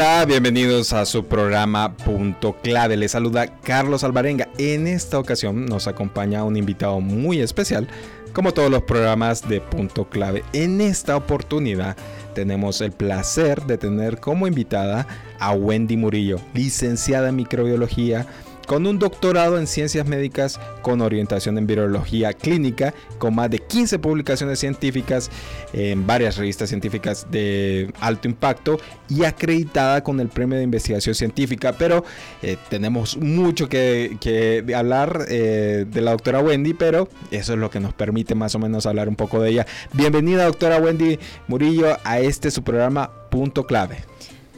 Hola, 0.00 0.24
bienvenidos 0.24 0.94
a 0.94 1.04
su 1.04 1.26
programa 1.26 1.94
Punto 1.94 2.56
Clave. 2.62 2.96
Les 2.96 3.12
saluda 3.12 3.58
Carlos 3.60 4.02
Alvarenga. 4.02 4.48
En 4.56 4.86
esta 4.86 5.18
ocasión 5.18 5.66
nos 5.66 5.88
acompaña 5.88 6.42
un 6.42 6.56
invitado 6.56 7.02
muy 7.02 7.42
especial, 7.42 7.86
como 8.32 8.54
todos 8.54 8.70
los 8.70 8.84
programas 8.84 9.46
de 9.46 9.60
Punto 9.60 10.08
Clave. 10.08 10.42
En 10.54 10.80
esta 10.80 11.16
oportunidad 11.16 11.98
tenemos 12.34 12.80
el 12.80 12.92
placer 12.92 13.66
de 13.66 13.76
tener 13.76 14.20
como 14.20 14.46
invitada 14.46 15.06
a 15.38 15.52
Wendy 15.52 15.98
Murillo, 15.98 16.40
licenciada 16.54 17.28
en 17.28 17.36
microbiología 17.36 18.26
con 18.70 18.86
un 18.86 19.00
doctorado 19.00 19.58
en 19.58 19.66
ciencias 19.66 20.06
médicas 20.06 20.60
con 20.82 21.00
orientación 21.00 21.58
en 21.58 21.66
virología 21.66 22.32
clínica, 22.32 22.94
con 23.18 23.34
más 23.34 23.50
de 23.50 23.58
15 23.58 23.98
publicaciones 23.98 24.60
científicas 24.60 25.28
en 25.72 26.06
varias 26.06 26.36
revistas 26.36 26.68
científicas 26.68 27.26
de 27.32 27.92
alto 27.98 28.28
impacto 28.28 28.78
y 29.08 29.24
acreditada 29.24 30.04
con 30.04 30.20
el 30.20 30.28
premio 30.28 30.56
de 30.56 30.62
investigación 30.62 31.16
científica. 31.16 31.72
Pero 31.72 32.04
eh, 32.42 32.56
tenemos 32.68 33.16
mucho 33.16 33.68
que, 33.68 34.64
hablar 34.76 35.26
eh, 35.28 35.84
de 35.90 36.00
la 36.00 36.12
doctora 36.12 36.38
Wendy, 36.38 36.72
pero 36.72 37.08
eso 37.32 37.54
es 37.54 37.58
lo 37.58 37.70
que 37.70 37.80
nos 37.80 37.92
permite 37.92 38.36
más 38.36 38.54
o 38.54 38.60
menos 38.60 38.86
hablar 38.86 39.08
un 39.08 39.16
poco 39.16 39.42
de 39.42 39.50
ella. 39.50 39.66
Bienvenida 39.94 40.44
doctora 40.44 40.78
Wendy 40.78 41.18
Murillo 41.48 41.96
a 42.04 42.20
este 42.20 42.52
su 42.52 42.62
programa 42.62 43.10
Punto 43.30 43.66
Clave. 43.66 44.04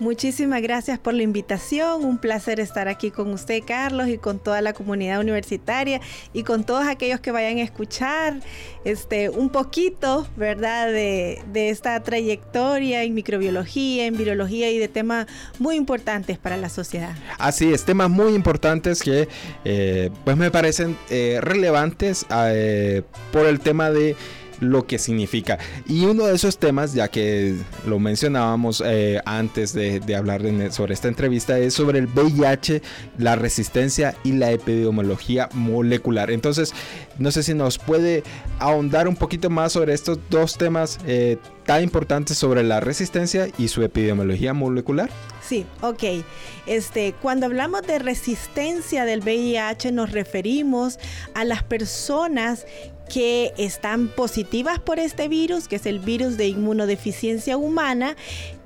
Muchísimas 0.02 0.60
gracias 0.62 0.98
por 0.98 1.14
la 1.14 1.22
invitación. 1.22 2.04
Un 2.04 2.18
placer 2.18 2.58
estar 2.58 2.88
aquí 2.88 3.12
con 3.12 3.32
usted, 3.32 3.62
Carlos, 3.64 4.08
y 4.08 4.18
con 4.18 4.40
toda 4.40 4.60
la 4.60 4.72
comunidad 4.72 5.20
universitaria 5.20 6.00
y 6.32 6.42
con 6.42 6.64
todos 6.64 6.88
aquellos 6.88 7.20
que 7.20 7.30
vayan 7.30 7.58
a 7.58 7.62
escuchar 7.62 8.40
este, 8.84 9.30
un 9.30 9.48
poquito, 9.48 10.26
¿verdad?, 10.36 10.88
de, 10.88 11.40
esta 11.54 12.02
trayectoria 12.02 13.04
en 13.04 13.14
microbiología, 13.14 14.06
en 14.06 14.16
virología 14.16 14.72
y 14.72 14.78
de 14.78 14.88
temas 14.88 15.28
muy 15.60 15.76
importantes 15.76 16.36
para 16.36 16.56
la 16.56 16.68
sociedad. 16.68 17.14
Así 17.38 17.72
es, 17.72 17.84
temas 17.84 18.10
muy 18.10 18.34
importantes 18.34 19.02
que 19.02 19.28
eh, 19.64 20.10
pues 20.24 20.36
me 20.36 20.50
parecen 20.50 20.98
eh, 21.10 21.38
relevantes 21.40 22.26
eh, 22.28 23.02
por 23.30 23.46
el 23.46 23.60
tema 23.60 23.92
de 23.92 24.16
lo 24.62 24.86
que 24.86 24.98
significa. 24.98 25.58
Y 25.86 26.04
uno 26.04 26.26
de 26.26 26.34
esos 26.34 26.58
temas, 26.58 26.94
ya 26.94 27.08
que 27.08 27.56
lo 27.86 27.98
mencionábamos 27.98 28.82
eh, 28.84 29.20
antes 29.24 29.72
de, 29.72 30.00
hablar 30.16 30.42
sobre 30.70 30.94
esta 30.94 31.08
entrevista, 31.08 31.58
es 31.58 31.74
sobre 31.74 31.98
el 31.98 32.06
VIH, 32.06 32.82
la 33.18 33.36
resistencia 33.36 34.14
y 34.24 34.32
la 34.32 34.52
epidemiología 34.52 35.48
molecular. 35.52 36.30
Entonces, 36.30 36.72
no 37.18 37.30
sé 37.30 37.42
si 37.42 37.54
nos 37.54 37.78
puede 37.78 38.22
ahondar 38.58 39.08
un 39.08 39.16
poquito 39.16 39.50
más 39.50 39.72
sobre 39.72 39.94
estos 39.94 40.18
dos 40.30 40.56
temas 40.56 40.98
eh, 41.06 41.38
tan 41.64 41.82
importantes 41.82 42.36
sobre 42.38 42.62
la 42.62 42.80
resistencia 42.80 43.48
y 43.58 43.68
su 43.68 43.82
epidemiología 43.82 44.52
molecular. 44.52 45.10
Sí, 45.42 45.66
ok. 45.80 46.24
Este, 46.66 47.14
cuando 47.20 47.46
hablamos 47.46 47.82
de 47.82 47.98
resistencia 47.98 49.04
del 49.04 49.20
VIH 49.20 49.92
nos 49.92 50.12
referimos 50.12 50.98
a 51.34 51.44
las 51.44 51.62
personas 51.62 52.66
que 53.12 53.52
están 53.58 54.08
positivas 54.08 54.78
por 54.78 54.98
este 54.98 55.28
virus, 55.28 55.68
que 55.68 55.76
es 55.76 55.84
el 55.84 55.98
virus 55.98 56.38
de 56.38 56.46
inmunodeficiencia 56.48 57.58
humana, 57.58 58.16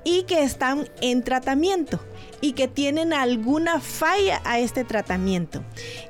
y 0.07 0.23
que 0.23 0.41
están 0.41 0.87
en 1.01 1.21
tratamiento 1.21 1.99
y 2.39 2.53
que 2.53 2.69
tienen 2.69 3.11
alguna 3.11 3.81
falla 3.81 4.41
a 4.45 4.57
este 4.57 4.85
tratamiento. 4.85 5.65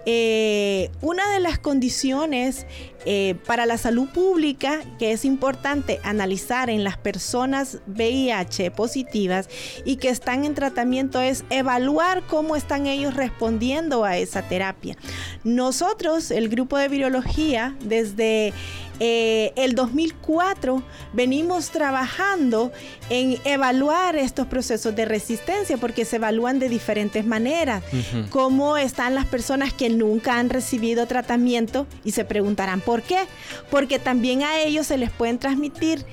Eh, 0.06 0.92
una 1.02 1.32
de 1.32 1.40
las 1.40 1.58
condiciones 1.58 2.68
eh, 3.06 3.36
para 3.48 3.66
la 3.66 3.80
salud 3.80 4.08
pública 4.10 4.82
que 5.00 5.14
es 5.14 5.26
importante 5.26 6.00
analizar 6.04 6.70
en 6.70 6.84
las 6.84 6.98
personas 6.98 7.80
VIH 7.88 8.70
positivas 8.70 9.50
y 9.84 9.96
que 9.96 10.10
están 10.10 10.46
en 10.46 10.54
tratamiento 10.54 11.20
es 11.20 11.44
evaluar 11.50 12.22
cómo 12.28 12.56
están 12.56 12.86
ellos 12.86 13.16
respondiendo 13.16 14.04
a 14.04 14.18
esa 14.18 14.44
terapia. 14.44 14.96
Nosotros, 15.44 16.30
el 16.30 16.50
grupo 16.50 16.78
de 16.78 16.88
virología, 16.88 17.76
desde 17.80 18.54
eh, 19.00 19.54
el 19.56 19.76
2004 19.76 20.82
venimos 21.14 21.70
trabajando 21.70 22.72
en 23.10 23.38
evaluar 23.46 24.16
estos 24.16 24.48
procesos 24.48 24.96
de 24.96 25.06
resistencia 25.06 25.78
porque 25.78 26.06
se 26.06 26.18
evalúan 26.18 26.60
de 26.60 26.70
diferentes 26.70 27.26
maneras. 27.26 27.84
Cómo 28.30 28.78
están 28.78 29.16
las 29.16 29.26
personas 29.26 29.74
que 29.74 29.90
nunca 29.90 30.40
han 30.40 30.50
recibido 30.50 31.06
tratamiento 31.08 31.88
y 32.04 32.12
se 32.12 32.26
preguntarán 32.26 32.82
por 32.82 33.02
qué. 33.02 33.20
Porque 33.70 34.00
también 34.00 34.44
a 34.44 34.60
ellos 34.60 34.88
se 34.88 34.98
les 34.98 35.12
pueden 35.12 35.38
transmitir 35.38 36.06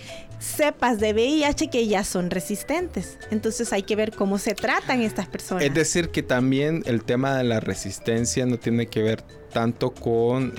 cepas 0.45 1.01
de 1.01 1.13
VIH 1.13 1.69
que 1.71 1.87
ya 1.87 2.05
son 2.05 2.31
resistentes. 2.31 3.19
Entonces 3.31 3.73
hay 3.73 3.83
que 3.83 3.97
ver 3.97 4.13
cómo 4.13 4.39
se 4.39 4.55
tratan 4.55 5.01
estas 5.03 5.27
personas. 5.27 5.65
Es 5.65 5.75
decir, 5.75 6.11
que 6.11 6.23
también 6.23 6.83
el 6.87 7.05
tema 7.05 7.37
de 7.37 7.45
la 7.45 7.61
resistencia 7.61 8.47
no 8.47 8.59
tiene 8.59 8.87
que 8.87 9.03
ver 9.03 9.25
tanto 9.53 9.95
con 9.95 10.53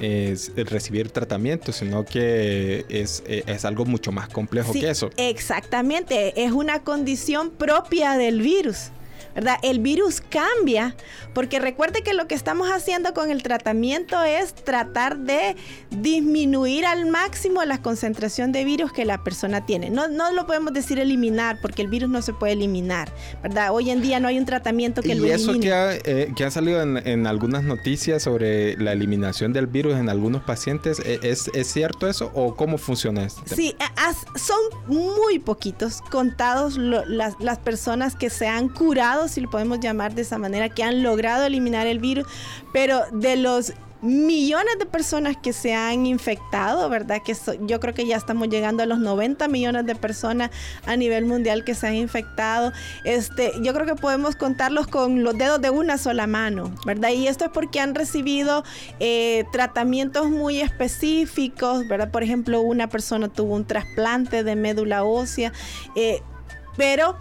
recibir 0.56 1.10
tratamiento, 1.12 1.74
sino 1.74 2.06
que 2.06 2.86
es, 2.88 3.24
es 3.28 3.66
algo 3.66 3.86
mucho 3.86 4.14
más 4.14 4.30
complejo 4.30 4.72
que 4.72 4.90
eso. 4.90 5.10
Exactamente, 5.18 6.46
es 6.46 6.54
una 6.54 6.84
condición 6.84 7.52
propia 7.52 8.18
del 8.18 8.42
virus. 8.42 8.92
¿Verdad? 9.36 9.58
El 9.62 9.80
virus 9.80 10.22
cambia, 10.22 10.96
porque 11.34 11.60
recuerde 11.60 12.02
que 12.02 12.14
lo 12.14 12.28
que 12.28 12.36
estamos 12.36 12.70
haciendo 12.70 13.14
con 13.14 13.30
el 13.30 13.44
tratamiento 13.44 14.24
es 14.24 14.56
tratar 14.56 15.18
de 15.18 15.58
disminuir 15.92 16.86
al 16.86 17.06
máximo 17.06 17.64
la 17.66 17.82
concentración 17.82 18.54
de 18.54 18.64
virus 18.64 18.94
que 18.94 19.04
la 19.04 19.24
persona 19.24 19.66
tiene. 19.66 19.90
No, 19.90 20.08
no 20.08 20.32
lo 20.32 20.48
podemos 20.48 20.74
decir 20.74 21.00
eliminar, 21.00 21.60
porque 21.62 21.82
el 21.82 21.90
virus 21.90 22.10
no 22.10 22.22
se 22.22 22.34
puede 22.34 22.54
eliminar, 22.54 23.12
¿verdad? 23.44 23.74
Hoy 23.74 23.90
en 23.90 24.02
día 24.02 24.20
no 24.22 24.30
hay 24.30 24.40
un 24.40 24.46
tratamiento 24.46 25.02
que 25.02 25.16
lo 25.16 25.26
elimine. 25.26 25.42
Y 25.42 25.44
eso 25.44 25.60
que 25.60 25.74
ha, 25.74 25.96
eh, 25.96 26.32
que 26.36 26.46
ha 26.46 26.52
salido 26.52 26.82
en, 26.82 27.28
algunas 27.28 27.64
noticias 27.64 28.24
sobre 28.24 28.78
la 28.78 28.94
eliminación 28.94 29.52
del 29.52 29.68
virus 29.68 29.96
en 29.96 30.10
algunos 30.10 30.44
pacientes, 30.44 31.00
¿e, 31.00 31.20
¿es, 31.24 31.50
es 31.54 31.68
cierto 31.68 32.08
eso 32.08 32.32
o 32.34 32.56
cómo 32.56 32.78
funciona 32.78 33.26
esto? 33.26 33.42
Sí, 33.54 33.76
son 34.36 34.60
muy 34.88 35.40
poquitos 35.40 36.02
contados 36.12 36.78
las, 36.78 37.36
las 37.40 37.58
personas 37.60 38.16
que 38.16 38.30
se 38.30 38.48
han 38.48 38.70
curado 38.70 39.25
si 39.28 39.42
lo 39.42 39.50
podemos 39.50 39.80
llamar 39.80 40.16
de 40.16 40.22
esa 40.24 40.38
manera, 40.38 40.70
que 40.70 40.84
han 40.84 41.04
logrado 41.04 41.46
eliminar 41.46 41.88
el 41.88 42.00
virus, 42.00 42.26
pero 42.74 43.04
de 43.12 43.36
los 43.36 43.74
millones 44.06 44.78
de 44.78 44.86
personas 44.86 45.36
que 45.36 45.52
se 45.52 45.74
han 45.74 46.06
infectado, 46.06 46.90
¿verdad? 46.90 47.22
Que 47.26 47.36
yo 47.62 47.80
creo 47.80 47.94
que 47.94 48.06
ya 48.06 48.18
estamos 48.18 48.50
llegando 48.50 48.84
a 48.84 48.86
los 48.86 49.00
90 49.00 49.48
millones 49.48 49.86
de 49.86 49.96
personas 49.96 50.52
a 50.86 50.96
nivel 50.96 51.26
mundial 51.26 51.64
que 51.64 51.74
se 51.74 51.88
han 51.88 51.96
infectado. 51.96 52.72
Este, 53.04 53.52
yo 53.62 53.74
creo 53.74 53.86
que 53.86 53.96
podemos 53.96 54.36
contarlos 54.36 54.88
con 54.88 55.24
los 55.24 55.36
dedos 55.38 55.60
de 55.60 55.72
una 55.72 55.98
sola 55.98 56.28
mano, 56.28 56.74
¿verdad? 56.86 57.10
Y 57.10 57.28
esto 57.28 57.46
es 57.46 57.52
porque 57.52 57.80
han 57.80 57.96
recibido 57.96 58.64
eh, 59.00 59.46
tratamientos 59.52 60.30
muy 60.30 60.62
específicos, 60.62 61.88
¿verdad? 61.88 62.12
Por 62.12 62.22
ejemplo, 62.22 62.62
una 62.62 62.88
persona 62.88 63.28
tuvo 63.28 63.56
un 63.56 63.66
trasplante 63.66 64.44
de 64.44 64.56
médula 64.56 65.04
ósea, 65.04 65.52
eh, 65.96 66.22
pero 66.78 67.18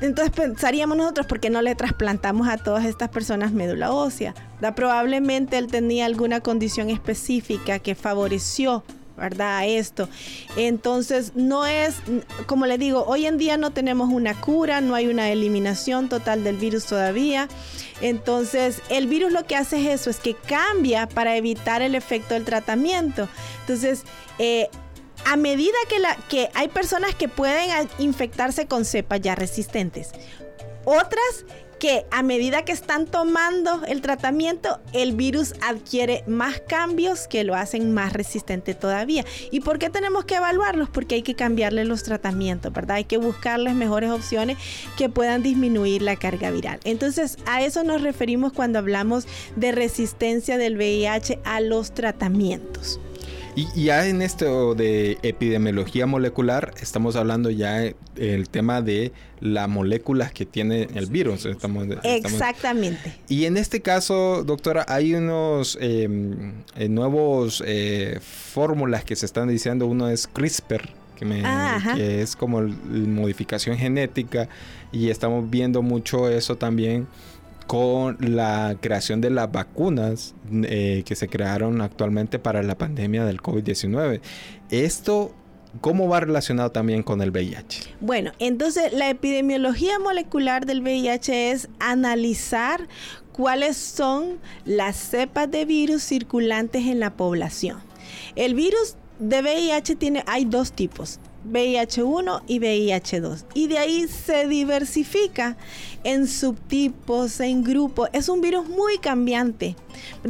entonces 0.00 0.34
pensaríamos 0.34 0.96
nosotros, 0.96 1.26
¿por 1.26 1.40
qué 1.40 1.50
no 1.50 1.62
le 1.62 1.74
trasplantamos 1.74 2.48
a 2.48 2.56
todas 2.56 2.84
estas 2.84 3.08
personas 3.08 3.52
médula 3.52 3.92
ósea? 3.92 4.34
Probablemente 4.74 5.58
él 5.58 5.66
tenía 5.68 6.06
alguna 6.06 6.40
condición 6.40 6.90
específica 6.90 7.78
que 7.78 7.94
favoreció 7.94 8.84
¿verdad? 9.18 9.58
A 9.58 9.66
esto. 9.66 10.08
Entonces, 10.56 11.32
no 11.34 11.66
es, 11.66 11.96
como 12.46 12.66
le 12.66 12.78
digo, 12.78 13.04
hoy 13.06 13.26
en 13.26 13.36
día 13.36 13.56
no 13.56 13.72
tenemos 13.72 14.10
una 14.10 14.40
cura, 14.40 14.80
no 14.80 14.94
hay 14.94 15.08
una 15.08 15.30
eliminación 15.30 16.08
total 16.08 16.44
del 16.44 16.56
virus 16.56 16.86
todavía. 16.86 17.48
Entonces, 18.00 18.80
el 18.88 19.08
virus 19.08 19.32
lo 19.32 19.44
que 19.44 19.56
hace 19.56 19.80
es 19.80 20.00
eso, 20.00 20.10
es 20.10 20.18
que 20.18 20.34
cambia 20.34 21.08
para 21.08 21.36
evitar 21.36 21.82
el 21.82 21.94
efecto 21.94 22.34
del 22.34 22.44
tratamiento. 22.44 23.28
Entonces, 23.62 24.04
eh, 24.38 24.68
a 25.24 25.36
medida 25.36 25.76
que, 26.28 26.48
hay 26.54 26.68
personas 26.68 27.14
que 27.14 27.28
pueden 27.28 27.88
infectarse 27.98 28.66
con 28.66 28.84
cepas 28.84 29.20
ya 29.20 29.34
resistentes, 29.34 30.10
otras 30.84 31.44
que 31.78 32.06
a 32.10 32.22
medida 32.22 32.64
que 32.64 32.72
están 32.72 33.06
tomando 33.06 33.84
el 33.86 34.00
tratamiento, 34.00 34.80
el 34.92 35.14
virus 35.14 35.54
adquiere 35.62 36.24
más 36.26 36.60
cambios 36.60 37.28
que 37.28 37.44
lo 37.44 37.54
hacen 37.54 37.94
más 37.94 38.12
resistente 38.12 38.74
todavía. 38.74 39.24
¿Y 39.50 39.60
por 39.60 39.78
qué 39.78 39.88
tenemos 39.90 40.24
que 40.24 40.36
evaluarlos? 40.36 40.88
Porque 40.88 41.16
hay 41.16 41.22
que 41.22 41.34
cambiarle 41.34 41.84
los 41.84 42.02
tratamientos, 42.02 42.72
¿verdad? 42.72 42.96
Hay 42.96 43.04
que 43.04 43.16
buscarles 43.16 43.74
mejores 43.74 44.10
opciones 44.10 44.58
que 44.96 45.08
puedan 45.08 45.42
disminuir 45.42 46.02
la 46.02 46.16
carga 46.16 46.50
viral. 46.50 46.80
Entonces, 46.84 47.36
a 47.46 47.62
eso 47.62 47.84
nos 47.84 48.02
referimos 48.02 48.52
cuando 48.52 48.78
hablamos 48.78 49.26
de 49.56 49.72
resistencia 49.72 50.58
del 50.58 50.76
VIH 50.76 51.40
a 51.44 51.60
los 51.60 51.94
tratamientos. 51.94 52.98
Y 53.58 53.86
ya 53.86 54.06
en 54.06 54.22
esto 54.22 54.76
de 54.76 55.18
epidemiología 55.22 56.06
molecular, 56.06 56.74
estamos 56.80 57.16
hablando 57.16 57.50
ya 57.50 57.82
el 58.14 58.48
tema 58.48 58.82
de 58.82 59.10
las 59.40 59.68
moléculas 59.68 60.30
que 60.30 60.46
tiene 60.46 60.86
el 60.94 61.06
virus. 61.06 61.44
Exactamente. 61.44 63.18
y 63.28 63.46
en 63.46 63.56
este 63.56 63.82
caso, 63.82 64.44
doctora, 64.44 64.86
hay 64.86 65.12
unos 65.14 65.76
em, 65.80 66.52
eh, 66.76 66.88
nuevos 66.88 67.60
eh, 67.66 68.20
fórmulas 68.22 69.02
que 69.02 69.16
se 69.16 69.26
están 69.26 69.48
diciendo. 69.48 69.88
Uno 69.88 70.08
es 70.08 70.28
CRISPR. 70.28 70.90
Que, 71.16 71.24
me, 71.24 71.42
ah, 71.44 71.94
que 71.96 72.22
es 72.22 72.36
como 72.36 72.60
modificación 72.60 73.76
genética 73.76 74.48
y 74.92 75.10
estamos 75.10 75.50
viendo 75.50 75.82
mucho 75.82 76.28
eso 76.28 76.54
también 76.54 77.08
con 77.68 78.16
la 78.18 78.76
creación 78.80 79.20
de 79.20 79.28
las 79.28 79.52
vacunas 79.52 80.34
eh, 80.50 81.02
que 81.04 81.14
se 81.14 81.28
crearon 81.28 81.82
actualmente 81.82 82.38
para 82.38 82.62
la 82.62 82.78
pandemia 82.78 83.26
del 83.26 83.42
COVID-19. 83.42 84.20
Esto 84.70 85.34
¿Cómo 85.82 86.08
va 86.08 86.20
relacionado 86.20 86.72
también 86.72 87.02
con 87.02 87.20
el 87.20 87.30
VIH? 87.30 87.94
Bueno, 88.00 88.32
entonces 88.38 88.92
la 88.94 89.10
epidemiología 89.10 89.98
molecular 89.98 90.64
del 90.64 90.80
VIH 90.80 91.50
es 91.50 91.68
analizar 91.78 92.88
cuáles 93.32 93.76
son 93.76 94.38
las 94.64 94.96
cepas 94.96 95.50
de 95.50 95.66
virus 95.66 96.02
circulantes 96.02 96.86
en 96.86 97.00
la 97.00 97.14
población. 97.16 97.78
El 98.34 98.54
virus 98.54 98.96
de 99.18 99.42
VIH 99.42 99.96
tiene, 99.96 100.24
hay 100.26 100.46
dos 100.46 100.72
tipos, 100.72 101.20
VIH1 101.48 102.42
y 102.46 102.60
VIH2. 102.60 103.44
Y 103.54 103.68
de 103.68 103.78
ahí 103.78 104.08
se 104.08 104.48
diversifica 104.48 105.56
en 106.04 106.26
subtipos, 106.26 107.40
en 107.40 107.64
grupos. 107.64 108.08
Es 108.12 108.28
un 108.28 108.40
virus 108.40 108.68
muy 108.68 108.98
cambiante. 108.98 109.76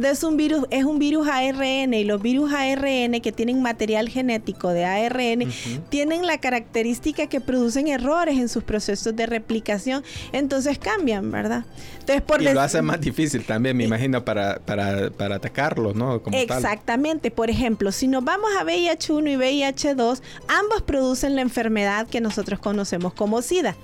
Es 0.01 0.23
un 0.23 0.37
virus, 0.37 0.65
es 0.71 0.83
un 0.83 0.99
virus 0.99 1.27
ARN 1.27 1.93
y 1.93 2.03
los 2.03 2.21
virus 2.21 2.51
ARN 2.53 3.21
que 3.21 3.31
tienen 3.31 3.61
material 3.61 4.09
genético 4.09 4.69
de 4.69 4.85
ARN 4.85 5.51
tienen 5.89 6.25
la 6.25 6.39
característica 6.39 7.27
que 7.27 7.39
producen 7.41 7.87
errores 7.87 8.37
en 8.37 8.49
sus 8.49 8.63
procesos 8.63 9.15
de 9.15 9.25
replicación, 9.25 10.03
entonces 10.31 10.79
cambian, 10.79 11.31
¿verdad? 11.31 11.65
Entonces, 11.99 12.21
por 12.21 12.41
y 12.41 12.51
lo 12.51 12.61
hace 12.61 12.81
más 12.81 12.99
difícil 12.99 13.45
también, 13.45 13.77
me 13.77 13.83
imagino, 13.83 14.25
para, 14.25 14.59
para, 14.59 15.11
para 15.11 15.35
atacarlos, 15.35 15.95
¿no? 15.95 16.21
Exactamente. 16.31 17.29
Por 17.29 17.49
ejemplo, 17.49 17.91
si 17.91 18.07
nos 18.07 18.23
vamos 18.23 18.49
a 18.59 18.63
VIH1 18.63 19.31
y 19.31 19.35
VIH2, 19.35 20.21
ambos 20.47 20.81
producen 20.81 21.35
la 21.35 21.41
enfermedad 21.41 22.07
que 22.07 22.21
nosotros 22.21 22.59
conocemos 22.59 23.13
como 23.13 23.41
SIDA. 23.41 23.75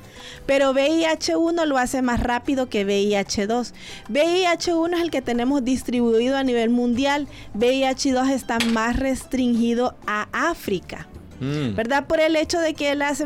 Pero 0.45 0.73
VIH1 0.73 1.65
lo 1.65 1.74
hace 1.77 2.01
más 2.01 2.19
rápido 2.19 2.67
que 2.69 2.85
VIH2. 2.85 3.73
VIH1 4.09 4.95
es 4.95 5.01
el 5.01 5.11
que 5.11 5.21
tenemos 5.21 5.63
distribuido 5.63 6.37
a 6.37 6.43
nivel 6.43 6.69
mundial. 6.69 7.27
VIH2 7.57 8.31
está 8.31 8.57
más 8.59 8.97
restringido 8.97 9.95
a 10.07 10.27
África. 10.31 11.07
Mm. 11.39 11.75
¿Verdad? 11.75 12.07
Por 12.07 12.19
el 12.19 12.35
hecho 12.35 12.59
de 12.59 12.73
que 12.73 12.91
él 12.91 13.01
hace, 13.01 13.25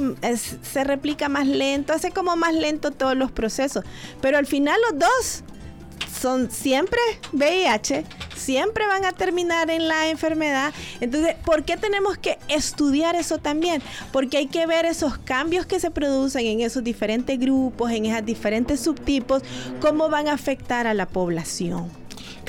se 0.62 0.84
replica 0.84 1.30
más 1.30 1.48
lento, 1.48 1.94
hace 1.94 2.12
como 2.12 2.36
más 2.36 2.54
lento 2.54 2.92
todos 2.92 3.16
los 3.16 3.32
procesos. 3.32 3.84
Pero 4.22 4.38
al 4.38 4.48
final 4.48 4.80
los 4.90 5.00
dos 5.00 5.44
son 6.20 6.52
siempre 6.52 7.00
VIH, 7.32 8.04
siempre 8.36 8.86
van 8.88 9.06
a 9.06 9.14
terminar 9.14 9.70
en 9.70 9.88
la 9.88 10.10
enfermedad. 10.10 10.74
Entonces, 11.00 11.36
¿por 11.46 11.64
qué 11.64 11.78
tenemos 11.78 12.18
que 12.18 12.38
estudiar 12.48 13.16
eso 13.16 13.38
también? 13.38 13.82
Porque 14.12 14.38
hay 14.38 14.48
que 14.48 14.66
ver 14.66 14.86
esos 14.86 15.18
cambios 15.18 15.66
que 15.66 15.80
se 15.80 15.92
producen 15.92 16.46
en 16.46 16.62
esos 16.62 16.84
diferentes 16.84 17.40
grupos, 17.40 17.92
en 17.92 18.06
esos 18.06 18.26
diferentes 18.26 18.80
subtipos, 18.82 19.44
cómo 19.80 20.10
van 20.10 20.28
a 20.28 20.34
afectar 20.34 20.88
a 20.88 20.94
la 20.94 21.06
población. 21.06 21.90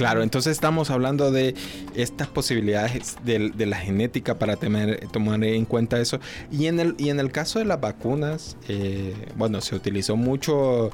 Claro, 0.01 0.23
entonces 0.23 0.53
estamos 0.53 0.91
hablando 0.91 1.31
de 1.31 1.55
estas 1.95 2.27
posibilidades 2.27 3.17
de, 3.23 3.67
la 3.67 3.77
genética 3.77 4.39
para 4.39 4.57
tener, 4.57 5.07
tomar 5.09 5.45
en 5.45 5.67
cuenta 5.67 6.01
eso. 6.01 6.21
Y 6.51 6.67
en 6.67 6.81
el, 6.81 6.95
y 6.97 7.11
en 7.11 7.21
el 7.21 7.31
caso 7.31 7.59
de 7.59 7.67
las 7.67 7.81
vacunas, 7.81 8.57
eh, 8.69 9.15
bueno, 9.37 9.61
se 9.61 9.75
utilizó 9.75 10.17
mucho 10.17 10.91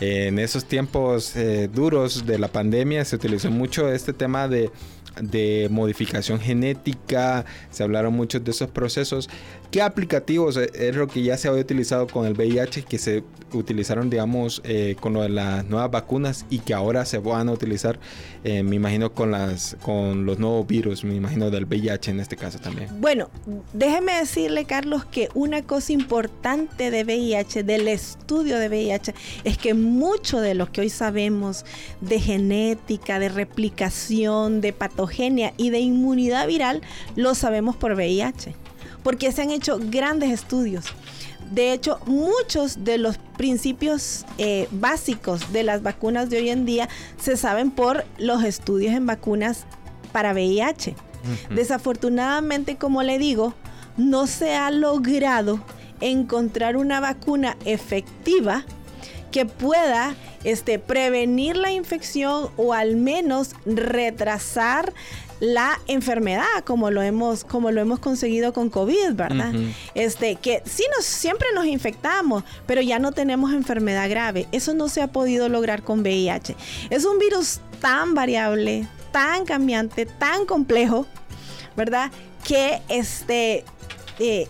en 0.00 0.38
esos 0.38 0.64
tiempos 0.64 1.34
eh, 1.36 1.68
duros 1.72 2.26
de 2.26 2.38
la 2.38 2.48
pandemia 2.48 3.04
se 3.04 3.16
utilizó 3.16 3.50
mucho 3.50 3.92
este 3.92 4.12
tema 4.12 4.46
de, 4.46 4.70
de 5.20 5.68
modificación 5.70 6.40
genética, 6.40 7.44
se 7.70 7.82
hablaron 7.82 8.14
muchos 8.14 8.44
de 8.44 8.50
esos 8.50 8.70
procesos 8.70 9.28
¿Qué 9.70 9.82
aplicativos 9.82 10.56
es 10.56 10.96
lo 10.96 11.08
que 11.08 11.22
ya 11.22 11.36
se 11.36 11.46
había 11.46 11.60
utilizado 11.60 12.06
con 12.06 12.24
el 12.24 12.32
VIH 12.32 12.84
que 12.84 12.96
se 12.96 13.22
utilizaron, 13.52 14.08
digamos, 14.08 14.62
eh, 14.64 14.96
con 14.98 15.12
lo 15.12 15.20
de 15.20 15.28
las 15.28 15.66
nuevas 15.66 15.90
vacunas 15.90 16.46
y 16.48 16.60
que 16.60 16.72
ahora 16.72 17.04
se 17.04 17.18
van 17.18 17.50
a 17.50 17.52
utilizar, 17.52 18.00
eh, 18.44 18.62
me 18.62 18.76
imagino, 18.76 19.12
con, 19.12 19.30
las, 19.30 19.76
con 19.82 20.24
los 20.24 20.38
nuevos 20.38 20.66
virus, 20.66 21.04
me 21.04 21.14
imagino, 21.14 21.50
del 21.50 21.66
VIH 21.66 22.12
en 22.12 22.20
este 22.20 22.36
caso 22.36 22.58
también? 22.58 22.88
Bueno, 22.98 23.28
déjeme 23.74 24.14
decirle, 24.14 24.64
Carlos, 24.64 25.04
que 25.04 25.28
una 25.34 25.62
cosa 25.62 25.92
importante 25.92 26.90
de 26.90 27.04
VIH, 27.04 27.62
del 27.62 27.88
estudio 27.88 28.58
de 28.58 28.68
VIH, 28.68 29.14
es 29.44 29.58
que 29.58 29.74
mucho 29.74 30.40
de 30.40 30.54
lo 30.54 30.72
que 30.72 30.80
hoy 30.80 30.88
sabemos 30.88 31.66
de 32.00 32.18
genética, 32.20 33.18
de 33.18 33.28
replicación, 33.28 34.62
de 34.62 34.72
patogenia 34.72 35.52
y 35.58 35.68
de 35.68 35.80
inmunidad 35.80 36.46
viral, 36.46 36.80
lo 37.16 37.34
sabemos 37.34 37.76
por 37.76 37.92
VIH 37.92 38.54
porque 39.02 39.32
se 39.32 39.42
han 39.42 39.50
hecho 39.50 39.78
grandes 39.80 40.30
estudios. 40.30 40.86
De 41.50 41.72
hecho, 41.72 41.98
muchos 42.06 42.84
de 42.84 42.98
los 42.98 43.18
principios 43.36 44.26
eh, 44.36 44.68
básicos 44.70 45.52
de 45.52 45.62
las 45.62 45.82
vacunas 45.82 46.28
de 46.28 46.38
hoy 46.38 46.50
en 46.50 46.66
día 46.66 46.88
se 47.18 47.36
saben 47.36 47.70
por 47.70 48.04
los 48.18 48.44
estudios 48.44 48.94
en 48.94 49.06
vacunas 49.06 49.64
para 50.12 50.32
VIH. 50.32 50.94
Desafortunadamente, 51.50 52.76
como 52.76 53.02
le 53.02 53.18
digo, 53.18 53.54
no 53.96 54.26
se 54.26 54.54
ha 54.54 54.70
logrado 54.70 55.60
encontrar 56.00 56.76
una 56.76 57.00
vacuna 57.00 57.56
efectiva 57.64 58.64
que 59.32 59.44
pueda 59.44 60.14
este, 60.44 60.78
prevenir 60.78 61.56
la 61.56 61.70
infección 61.70 62.48
o 62.56 62.72
al 62.72 62.96
menos 62.96 63.50
retrasar 63.66 64.92
la 65.40 65.80
enfermedad 65.86 66.44
como 66.64 66.90
lo 66.90 67.02
hemos 67.02 67.44
como 67.44 67.70
lo 67.70 67.80
hemos 67.80 67.98
conseguido 67.98 68.52
con 68.52 68.70
COVID, 68.70 69.12
¿verdad? 69.12 69.52
Este 69.94 70.36
que 70.36 70.62
sí 70.64 70.84
nos 70.96 71.04
siempre 71.04 71.48
nos 71.54 71.66
infectamos, 71.66 72.44
pero 72.66 72.80
ya 72.80 72.98
no 72.98 73.12
tenemos 73.12 73.52
enfermedad 73.52 74.08
grave. 74.10 74.46
Eso 74.52 74.74
no 74.74 74.88
se 74.88 75.02
ha 75.02 75.08
podido 75.08 75.48
lograr 75.48 75.82
con 75.82 76.00
VIH. 76.00 76.56
Es 76.90 77.04
un 77.04 77.18
virus 77.18 77.60
tan 77.80 78.14
variable, 78.14 78.88
tan 79.12 79.44
cambiante, 79.44 80.06
tan 80.06 80.46
complejo, 80.46 81.06
¿verdad? 81.76 82.10
Que 82.44 82.82
este 82.88 83.64
eh, 84.18 84.48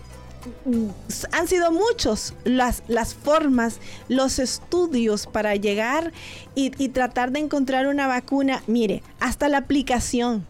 han 1.31 1.47
sido 1.47 1.71
muchos 1.71 2.33
las, 2.43 2.83
las 2.87 3.13
formas, 3.13 3.79
los 4.07 4.39
estudios 4.39 5.27
para 5.27 5.55
llegar 5.55 6.13
y, 6.55 6.71
y, 6.81 6.89
tratar 6.89 7.31
de 7.31 7.39
encontrar 7.39 7.87
una 7.87 8.07
vacuna. 8.07 8.63
Mire, 8.67 9.03
hasta 9.19 9.49
la 9.49 9.57
aplicación 9.57 10.45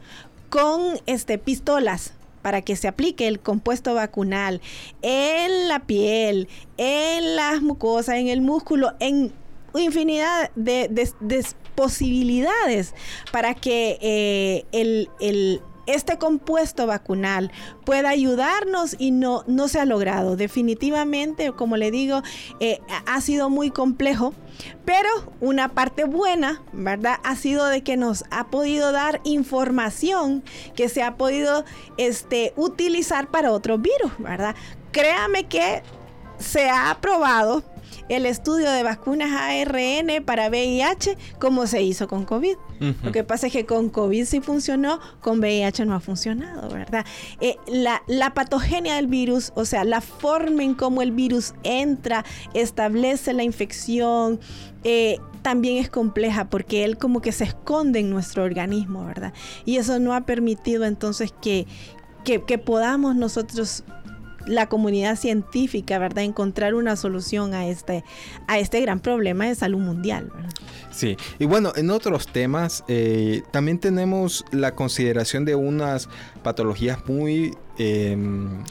con 0.50 1.00
este, 1.06 1.38
pistolas 1.38 2.14
para 2.42 2.62
que 2.62 2.76
se 2.76 2.88
aplique 2.88 3.28
el 3.28 3.40
compuesto 3.40 3.94
vacunal 3.94 4.62
en 5.02 5.68
la 5.68 5.80
piel, 5.82 6.48
en 6.78 7.36
las 7.36 7.62
mucosas, 7.62 8.16
en 8.16 8.28
el 8.28 8.42
músculo, 8.42 8.94
en 9.00 9.34
infinidad 9.78 10.52
de, 10.56 10.90
posibilidades 11.76 12.94
para 13.32 13.54
que 13.54 13.98
eh, 14.02 14.66
el, 14.72 15.62
este 15.94 16.18
compuesto 16.18 16.88
vacunal 16.88 17.52
pueda 17.86 18.10
ayudarnos 18.10 18.96
y 18.98 19.12
no, 19.12 19.44
no 19.48 19.68
se 19.68 19.80
ha 19.80 19.86
logrado. 19.86 20.36
Definitivamente, 20.36 21.52
como 21.52 21.78
le 21.78 21.92
digo, 21.92 22.22
eh, 22.60 22.80
ha 23.06 23.22
sido 23.22 23.50
muy 23.50 23.72
complejo, 23.72 24.34
pero 24.86 25.10
una 25.40 25.70
parte 25.70 26.04
buena, 26.04 26.62
¿verdad? 26.74 27.18
Ha 27.24 27.36
sido 27.36 27.66
de 27.68 27.84
que 27.84 27.98
nos 27.98 28.24
ha 28.32 28.48
podido 28.48 28.92
dar 28.92 29.22
información 29.24 30.44
que 30.76 30.90
se 30.90 31.04
ha 31.04 31.16
podido 31.16 31.66
este, 31.98 32.54
utilizar 32.56 33.30
para 33.30 33.52
otros 33.52 33.82
virus, 33.82 34.12
¿verdad? 34.20 34.56
Créame 34.92 35.48
que 35.48 35.84
se 36.38 36.70
ha 36.70 36.98
probado 37.02 37.64
el 38.10 38.26
estudio 38.26 38.72
de 38.72 38.84
vacunas 38.84 39.32
ARN 39.32 40.24
para 40.26 40.50
VIH 40.50 41.18
como 41.40 41.68
se 41.68 41.82
hizo 41.84 42.08
con 42.08 42.26
COVID. 42.26 42.58
Lo 43.04 43.12
que 43.12 43.24
pasa 43.24 43.48
es 43.48 43.54
que 43.54 43.66
con 43.66 43.90
COVID 43.90 44.26
sí 44.26 44.40
funcionó, 44.40 45.00
con 45.22 45.40
VIH 45.40 45.86
no 45.86 45.96
ha 45.96 46.00
funcionado, 46.00 46.70
¿verdad? 46.70 47.06
Eh, 47.42 47.58
la, 47.68 48.02
la 48.08 48.34
patogenia 48.34 48.96
del 48.96 49.08
virus, 49.08 49.52
o 49.56 49.66
sea, 49.66 49.84
la 49.84 50.02
forma 50.02 50.64
en 50.64 50.76
cómo 50.76 51.02
el 51.02 51.12
virus 51.12 51.54
entra, 51.64 52.24
establece 52.54 53.34
la 53.34 53.44
infección, 53.44 54.40
eh, 54.84 55.18
también 55.42 55.78
es 55.78 55.90
compleja 55.90 56.50
porque 56.50 56.86
él 56.86 56.98
como 56.98 57.22
que 57.22 57.32
se 57.32 57.44
esconde 57.44 58.00
en 58.00 58.10
nuestro 58.10 58.44
organismo, 58.44 59.06
¿verdad? 59.06 59.34
Y 59.66 59.78
eso 59.78 60.00
no 60.00 60.14
ha 60.14 60.22
permitido 60.22 60.86
entonces 60.86 61.34
que, 61.42 61.68
que, 62.24 62.44
que 62.44 62.58
podamos 62.58 63.16
nosotros 63.16 63.84
la 64.50 64.68
comunidad 64.68 65.16
científica, 65.16 66.00
¿verdad? 66.00 66.24
Encontrar 66.24 66.74
una 66.74 66.96
solución 66.96 67.54
a 67.54 67.68
este, 67.68 68.04
a 68.48 68.60
este 68.60 68.82
gran 68.82 69.00
problema 69.00 69.46
de 69.46 69.56
salud 69.56 69.80
mundial. 69.80 70.32
Sí, 70.92 71.16
y 71.38 71.46
bueno, 71.46 71.72
en 71.76 71.92
otros 71.92 72.28
temas 72.28 72.84
eh, 72.88 73.44
también 73.52 73.80
tenemos 73.80 74.44
la 74.52 74.74
consideración 74.76 75.46
de 75.46 75.56
unas 75.56 76.10
patologías 76.44 76.98
muy, 77.08 77.54
eh, 77.78 78.18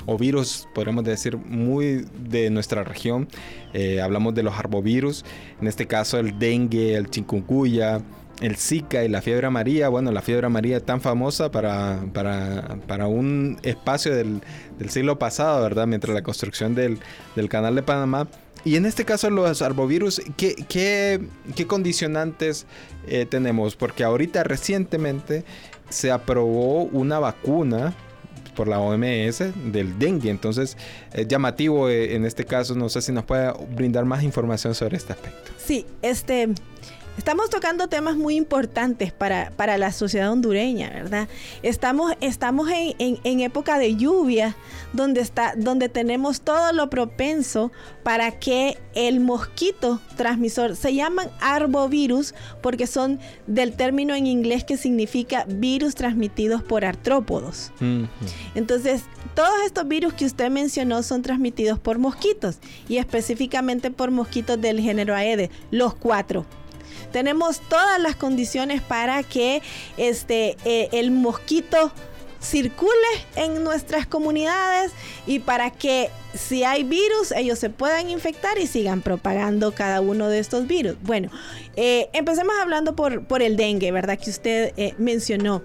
o 0.04 0.18
virus, 0.18 0.68
podríamos 0.74 1.04
decir, 1.04 1.36
muy 1.36 2.06
de 2.28 2.50
nuestra 2.50 2.82
región. 2.82 3.28
Eh, 3.72 4.00
hablamos 4.00 4.34
de 4.34 4.42
los 4.42 4.54
arbovirus, 4.54 5.24
en 5.60 5.68
este 5.68 5.86
caso 5.86 6.18
el 6.18 6.38
dengue, 6.38 6.96
el 6.96 7.08
chikungunya, 7.08 8.02
el 8.40 8.56
Zika 8.56 9.04
y 9.04 9.08
la 9.08 9.22
fiebre 9.22 9.46
amarilla. 9.46 9.88
Bueno, 9.88 10.12
la 10.12 10.22
fiebre 10.22 10.46
amarilla 10.46 10.80
tan 10.80 11.00
famosa 11.00 11.50
para, 11.50 12.00
para, 12.12 12.78
para 12.86 13.06
un 13.06 13.58
espacio 13.62 14.14
del, 14.14 14.40
del, 14.78 14.90
siglo 14.90 15.18
pasado, 15.18 15.62
¿verdad? 15.62 15.86
Mientras 15.86 16.14
la 16.14 16.22
construcción 16.22 16.74
del, 16.74 16.98
del, 17.36 17.48
canal 17.48 17.74
de 17.74 17.82
Panamá. 17.82 18.28
Y 18.64 18.76
en 18.76 18.86
este 18.86 19.04
caso 19.04 19.30
los 19.30 19.62
arbovirus, 19.62 20.20
¿qué, 20.36 20.54
qué, 20.68 21.20
qué 21.54 21.66
condicionantes 21.66 22.66
eh, 23.06 23.24
tenemos? 23.24 23.76
Porque 23.76 24.04
ahorita 24.04 24.44
recientemente 24.44 25.44
se 25.88 26.10
aprobó 26.10 26.82
una 26.84 27.18
vacuna 27.18 27.94
por 28.54 28.66
la 28.66 28.80
OMS 28.80 29.38
del 29.72 29.98
dengue. 30.00 30.30
Entonces, 30.30 30.76
es 31.12 31.28
llamativo 31.28 31.88
eh, 31.88 32.16
en 32.16 32.24
este 32.24 32.44
caso. 32.44 32.74
No 32.74 32.88
sé 32.88 33.00
si 33.00 33.12
nos 33.12 33.24
puede 33.24 33.52
brindar 33.74 34.04
más 34.04 34.24
información 34.24 34.74
sobre 34.74 34.96
este 34.96 35.12
aspecto. 35.12 35.52
Sí, 35.64 35.86
este... 36.02 36.48
Estamos 37.18 37.50
tocando 37.50 37.88
temas 37.88 38.16
muy 38.16 38.36
importantes 38.36 39.12
para, 39.12 39.50
para 39.56 39.76
la 39.76 39.90
sociedad 39.90 40.30
hondureña, 40.30 40.88
¿verdad? 40.90 41.28
Estamos, 41.64 42.12
estamos 42.20 42.70
en, 42.70 42.94
en, 43.00 43.18
en, 43.24 43.40
época 43.40 43.76
de 43.80 43.96
lluvia, 43.96 44.54
donde, 44.92 45.20
está, 45.20 45.54
donde 45.56 45.88
tenemos 45.88 46.42
todo 46.42 46.72
lo 46.72 46.88
propenso 46.88 47.72
para 48.04 48.38
que 48.38 48.78
el 48.94 49.18
mosquito 49.18 50.00
transmisor, 50.16 50.76
se 50.76 50.94
llaman 50.94 51.28
arbovirus 51.40 52.36
porque 52.62 52.86
son 52.86 53.18
del 53.48 53.72
término 53.72 54.14
en 54.14 54.28
inglés 54.28 54.62
que 54.62 54.76
significa 54.76 55.44
virus 55.48 55.96
transmitidos 55.96 56.62
por 56.62 56.84
artrópodos. 56.84 57.72
Entonces, 58.54 59.02
todos 59.34 59.58
estos 59.66 59.88
virus 59.88 60.12
que 60.12 60.24
usted 60.24 60.50
mencionó 60.50 61.02
son 61.02 61.22
transmitidos 61.22 61.80
por 61.80 61.98
mosquitos 61.98 62.58
y 62.88 62.98
específicamente 62.98 63.90
por 63.90 64.12
mosquitos 64.12 64.60
del 64.60 64.80
género 64.80 65.16
Aedes, 65.16 65.50
los 65.72 65.96
cuatro 65.96 66.46
tenemos 67.12 67.60
todas 67.68 68.00
las 68.00 68.16
condiciones 68.16 68.82
para 68.82 69.22
que 69.22 69.62
este, 69.96 70.56
eh, 70.64 70.88
el 70.92 71.10
mosquito 71.10 71.92
circule 72.40 72.92
en 73.34 73.64
nuestras 73.64 74.06
comunidades 74.06 74.92
y 75.26 75.40
para 75.40 75.72
que 75.72 76.08
si 76.34 76.62
hay 76.62 76.84
virus 76.84 77.32
ellos 77.32 77.58
se 77.58 77.68
puedan 77.68 78.10
infectar 78.10 78.58
y 78.58 78.68
sigan 78.68 79.02
propagando 79.02 79.72
cada 79.72 80.00
uno 80.00 80.28
de 80.28 80.38
estos 80.38 80.68
virus. 80.68 80.94
Bueno, 81.02 81.30
eh, 81.74 82.08
empecemos 82.12 82.54
hablando 82.60 82.94
por, 82.94 83.24
por, 83.26 83.42
el 83.42 83.56
dengue, 83.56 83.90
¿verdad? 83.90 84.20
Que 84.20 84.30
usted 84.30 84.72
eh, 84.76 84.94
mencionó. 84.98 85.62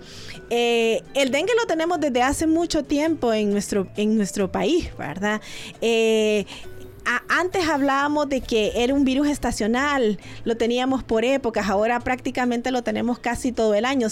El 0.49 1.31
dengue 1.31 1.53
lo 1.59 1.67
tenemos 1.67 1.99
desde 1.99 2.21
hace 2.23 2.47
mucho 2.47 2.83
tiempo 2.83 3.33
en 3.33 3.51
nuestro, 3.51 3.87
en 3.95 4.17
nuestro 4.17 4.51
país, 4.51 4.89
¿verdad? 4.97 5.41
Antes 7.29 7.67
hablábamos 7.67 8.29
de 8.29 8.41
que 8.41 8.71
era 8.75 8.93
un 8.93 9.05
virus 9.05 9.27
estacional, 9.27 10.19
lo 10.43 10.57
teníamos 10.57 11.03
por 11.03 11.25
épocas, 11.25 11.69
ahora 11.69 11.99
prácticamente 11.99 12.71
lo 12.71 12.83
tenemos 12.83 13.19
casi 13.19 13.51
todo 13.51 13.73
el 13.73 13.85
año, 13.85 14.07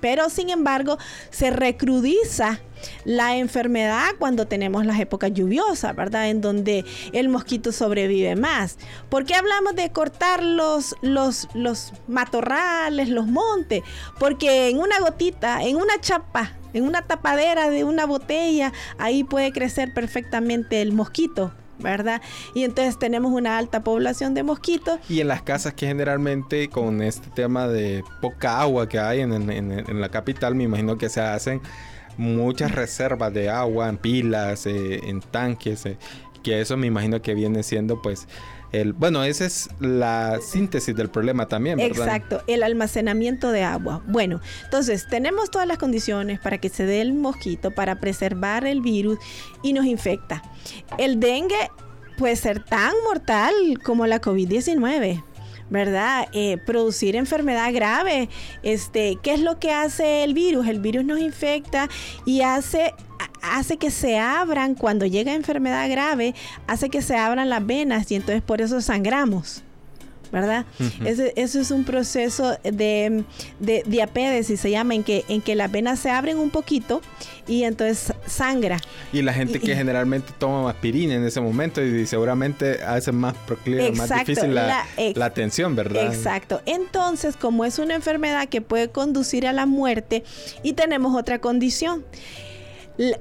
pero 0.00 0.30
sin 0.30 0.50
embargo 0.50 0.98
se 1.30 1.50
recrudiza 1.50 2.60
la 3.04 3.36
enfermedad 3.36 4.08
cuando 4.18 4.46
tenemos 4.46 4.84
las 4.84 4.98
épocas 4.98 5.32
lluviosas, 5.32 5.94
¿verdad? 5.94 6.28
En 6.28 6.40
donde 6.40 6.84
el 7.12 7.28
mosquito 7.28 7.72
sobrevive 7.72 8.34
más. 8.36 8.78
¿Por 9.08 9.24
qué 9.24 9.34
hablamos 9.34 9.74
de 9.76 9.90
cortar 9.90 10.42
los, 10.42 10.96
los 11.02 11.92
matorrales, 12.08 13.08
los 13.08 13.26
montes? 13.26 13.82
Porque 14.18 14.68
en 14.68 14.78
una 14.78 14.98
gotita, 15.00 15.62
en 15.62 15.76
una 15.76 16.00
chapa, 16.00 16.56
en 16.72 16.84
una 16.84 17.02
tapadera 17.02 17.70
de 17.70 17.84
una 17.84 18.06
botella, 18.06 18.72
ahí 18.98 19.24
puede 19.24 19.52
crecer 19.52 19.92
perfectamente 19.94 20.82
el 20.82 20.92
mosquito. 20.92 21.52
¿Verdad? 21.78 22.22
Y 22.54 22.64
entonces 22.64 22.98
tenemos 22.98 23.32
una 23.32 23.58
alta 23.58 23.82
población 23.82 24.34
de 24.34 24.42
mosquitos. 24.42 24.98
Y 25.08 25.20
en 25.20 25.28
las 25.28 25.42
casas 25.42 25.74
que 25.74 25.86
generalmente 25.86 26.68
con 26.68 27.02
este 27.02 27.28
tema 27.30 27.68
de 27.68 28.04
poca 28.20 28.60
agua 28.60 28.88
que 28.88 28.98
hay 28.98 29.20
en, 29.20 29.32
en, 29.32 29.72
en 29.72 30.00
la 30.00 30.08
capital, 30.08 30.54
me 30.54 30.64
imagino 30.64 30.98
que 30.98 31.08
se 31.08 31.20
hacen 31.20 31.60
muchas 32.16 32.72
reservas 32.74 33.32
de 33.32 33.48
agua 33.50 33.88
en 33.88 33.98
pilas, 33.98 34.66
eh, 34.66 35.00
en 35.04 35.20
tanques, 35.20 35.86
eh, 35.86 35.96
que 36.42 36.60
eso 36.60 36.76
me 36.76 36.86
imagino 36.86 37.22
que 37.22 37.34
viene 37.34 37.62
siendo 37.62 38.02
pues 38.02 38.26
el, 38.72 38.94
bueno, 38.94 39.22
esa 39.24 39.44
es 39.44 39.68
la 39.80 40.40
síntesis 40.40 40.96
del 40.96 41.10
problema 41.10 41.46
también, 41.46 41.76
¿verdad? 41.76 42.06
Exacto, 42.06 42.42
el 42.46 42.62
almacenamiento 42.62 43.52
de 43.52 43.62
agua. 43.62 44.02
Bueno, 44.06 44.40
entonces 44.64 45.06
tenemos 45.08 45.50
todas 45.50 45.68
las 45.68 45.78
condiciones 45.78 46.40
para 46.40 46.58
que 46.58 46.68
se 46.68 46.86
dé 46.86 47.00
el 47.00 47.12
mosquito, 47.12 47.70
para 47.70 48.00
preservar 48.00 48.66
el 48.66 48.80
virus 48.80 49.18
y 49.62 49.74
nos 49.74 49.84
infecta. 49.84 50.42
El 50.98 51.20
dengue 51.20 51.70
puede 52.16 52.36
ser 52.36 52.64
tan 52.64 52.92
mortal 53.06 53.52
como 53.84 54.06
la 54.06 54.20
COVID-19. 54.20 55.24
¿verdad? 55.70 56.28
Eh, 56.32 56.58
producir 56.66 57.16
enfermedad 57.16 57.72
grave. 57.72 58.28
Este, 58.62 59.18
¿Qué 59.22 59.32
es 59.32 59.40
lo 59.40 59.58
que 59.58 59.72
hace 59.72 60.22
el 60.22 60.34
virus? 60.34 60.68
El 60.68 60.80
virus 60.80 61.02
nos 61.02 61.18
infecta 61.18 61.88
y 62.26 62.42
hace 62.42 62.92
hace 63.42 63.76
que 63.76 63.90
se 63.90 64.18
abran, 64.18 64.74
cuando 64.74 65.06
llega 65.06 65.34
enfermedad 65.34 65.90
grave, 65.90 66.34
hace 66.66 66.88
que 66.88 67.02
se 67.02 67.16
abran 67.16 67.50
las 67.50 67.64
venas 67.66 68.10
y 68.10 68.16
entonces 68.16 68.42
por 68.42 68.60
eso 68.60 68.80
sangramos. 68.80 69.62
¿verdad? 70.32 70.64
Uh 70.80 70.84
-huh. 70.84 71.06
Ese, 71.06 71.32
eso 71.36 71.60
es 71.60 71.70
un 71.70 71.84
proceso 71.84 72.56
de, 72.64 73.22
de 73.60 73.82
diapédesis, 73.86 74.58
se 74.58 74.70
llama, 74.70 74.94
en 74.94 75.04
que, 75.04 75.24
en 75.28 75.42
que 75.42 75.54
las 75.54 75.70
venas 75.70 76.00
se 76.00 76.10
abren 76.10 76.38
un 76.38 76.48
poquito 76.48 77.02
y 77.46 77.64
entonces 77.64 78.14
sangra. 78.26 78.78
Y 79.12 79.20
la 79.20 79.34
gente 79.34 79.58
y, 79.58 79.60
que 79.60 79.72
y, 79.72 79.76
generalmente 79.76 80.32
toma 80.38 80.70
aspirina 80.70 81.14
en 81.14 81.24
ese 81.26 81.40
momento 81.40 81.82
y 81.82 82.06
seguramente 82.06 82.82
hace 82.82 83.12
más 83.12 83.34
proclive, 83.46 83.92
más 83.92 84.08
difícil 84.08 84.54
la, 84.54 84.66
la, 84.66 84.86
ex, 84.96 85.18
la, 85.18 85.26
atención, 85.26 85.76
¿verdad? 85.76 86.06
Exacto. 86.06 86.62
Entonces, 86.64 87.36
como 87.36 87.66
es 87.66 87.78
una 87.78 87.94
enfermedad 87.94 88.48
que 88.48 88.62
puede 88.62 88.88
conducir 88.88 89.46
a 89.46 89.52
la 89.52 89.66
muerte 89.66 90.24
y 90.62 90.72
tenemos 90.72 91.14
otra 91.14 91.40
condición 91.40 92.04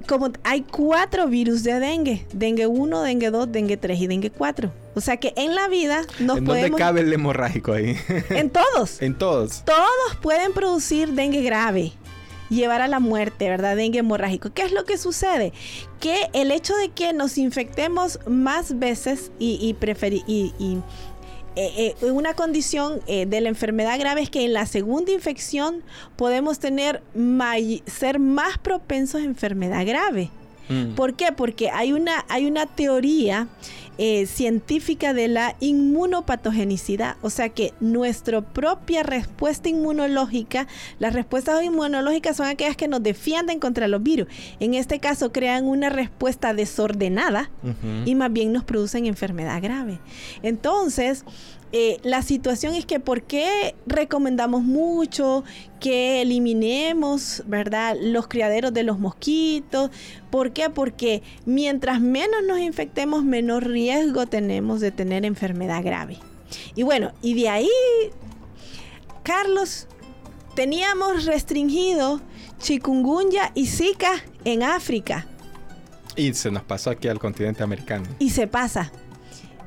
como 0.07 0.31
hay 0.43 0.61
cuatro 0.61 1.27
virus 1.27 1.63
de 1.63 1.79
dengue, 1.79 2.25
dengue 2.33 2.67
1, 2.67 3.01
dengue 3.03 3.31
2, 3.31 3.51
dengue 3.51 3.77
3 3.77 3.99
y 4.01 4.07
dengue 4.07 4.29
4. 4.29 4.71
O 4.95 5.01
sea 5.01 5.17
que 5.17 5.33
en 5.37 5.55
la 5.55 5.67
vida 5.69 6.01
nos 6.19 6.39
¿En 6.39 6.45
podemos... 6.45 6.71
dónde 6.71 6.83
cabe 6.83 7.01
el 7.01 7.13
hemorrágico 7.13 7.73
ahí? 7.73 7.95
En 8.29 8.49
todos. 8.49 9.01
en 9.01 9.17
todos. 9.17 9.63
Todos 9.65 10.15
pueden 10.21 10.53
producir 10.53 11.13
dengue 11.13 11.41
grave, 11.41 11.93
llevar 12.49 12.81
a 12.81 12.87
la 12.87 12.99
muerte, 12.99 13.49
¿verdad? 13.49 13.75
Dengue 13.77 13.99
hemorrágico. 13.99 14.51
¿Qué 14.53 14.63
es 14.63 14.73
lo 14.73 14.83
que 14.83 14.97
sucede? 14.97 15.53
Que 15.99 16.29
el 16.33 16.51
hecho 16.51 16.75
de 16.75 16.89
que 16.89 17.13
nos 17.13 17.37
infectemos 17.37 18.19
más 18.27 18.77
veces 18.79 19.31
y, 19.39 19.75
y, 19.81 20.53
y 20.57 20.81
eh, 21.55 21.95
eh, 22.01 22.11
una 22.11 22.33
condición 22.33 23.01
eh, 23.07 23.25
de 23.25 23.41
la 23.41 23.49
enfermedad 23.49 23.99
grave 23.99 24.21
es 24.21 24.29
que 24.29 24.45
en 24.45 24.53
la 24.53 24.65
segunda 24.65 25.11
infección 25.11 25.83
podemos 26.15 26.59
tener 26.59 27.03
ser 27.85 28.19
más 28.19 28.57
propensos 28.57 29.21
a 29.21 29.25
enfermedad 29.25 29.85
grave. 29.85 30.29
Mm. 30.69 30.93
¿Por 30.95 31.15
qué? 31.15 31.33
Porque 31.35 31.69
hay 31.69 31.91
una, 31.91 32.25
hay 32.29 32.45
una 32.45 32.67
teoría 32.67 33.49
eh, 34.03 34.25
científica 34.25 35.13
de 35.13 35.27
la 35.27 35.55
inmunopatogenicidad, 35.59 37.17
o 37.21 37.29
sea 37.29 37.49
que 37.49 37.75
nuestra 37.79 38.41
propia 38.41 39.03
respuesta 39.03 39.69
inmunológica, 39.69 40.67
las 40.97 41.13
respuestas 41.13 41.63
inmunológicas 41.63 42.37
son 42.37 42.47
aquellas 42.47 42.75
que 42.75 42.87
nos 42.87 43.03
defienden 43.03 43.59
contra 43.59 43.87
los 43.87 44.01
virus. 44.01 44.27
En 44.59 44.73
este 44.73 44.97
caso 44.99 45.31
crean 45.31 45.67
una 45.67 45.89
respuesta 45.89 46.55
desordenada 46.55 47.51
uh 47.61 47.67
-huh. 47.67 48.07
y 48.07 48.15
más 48.15 48.33
bien 48.33 48.51
nos 48.51 48.63
producen 48.63 49.05
enfermedad 49.05 49.61
grave. 49.61 49.99
Entonces, 50.41 51.23
eh, 51.73 51.99
la 52.03 52.21
situación 52.21 52.75
es 52.75 52.85
que 52.85 52.99
¿por 52.99 53.23
qué 53.23 53.75
recomendamos 53.87 54.63
mucho 54.63 55.43
que 55.79 56.21
eliminemos, 56.21 57.43
¿verdad? 57.47 57.95
Los 57.99 58.27
criaderos 58.27 58.73
de 58.73 58.83
los 58.83 58.99
mosquitos. 58.99 59.89
¿Por 60.29 60.51
qué? 60.51 60.69
Porque 60.69 61.23
mientras 61.45 62.01
menos 62.01 62.43
nos 62.47 62.59
infectemos, 62.59 63.23
menor 63.23 63.67
riesgo 63.67 64.27
tenemos 64.27 64.81
de 64.81 64.91
tener 64.91 65.25
enfermedad 65.25 65.83
grave. 65.83 66.17
Y 66.75 66.83
bueno, 66.83 67.13
y 67.21 67.33
de 67.35 67.49
ahí, 67.49 67.69
Carlos, 69.23 69.87
teníamos 70.55 71.25
restringido 71.25 72.21
chikungunya 72.59 73.51
y 73.55 73.67
zika 73.67 74.23
en 74.45 74.63
África. 74.63 75.27
Y 76.15 76.33
se 76.33 76.51
nos 76.51 76.63
pasó 76.63 76.89
aquí 76.89 77.07
al 77.07 77.19
continente 77.19 77.63
americano. 77.63 78.05
Y 78.19 78.31
se 78.31 78.45
pasa. 78.47 78.91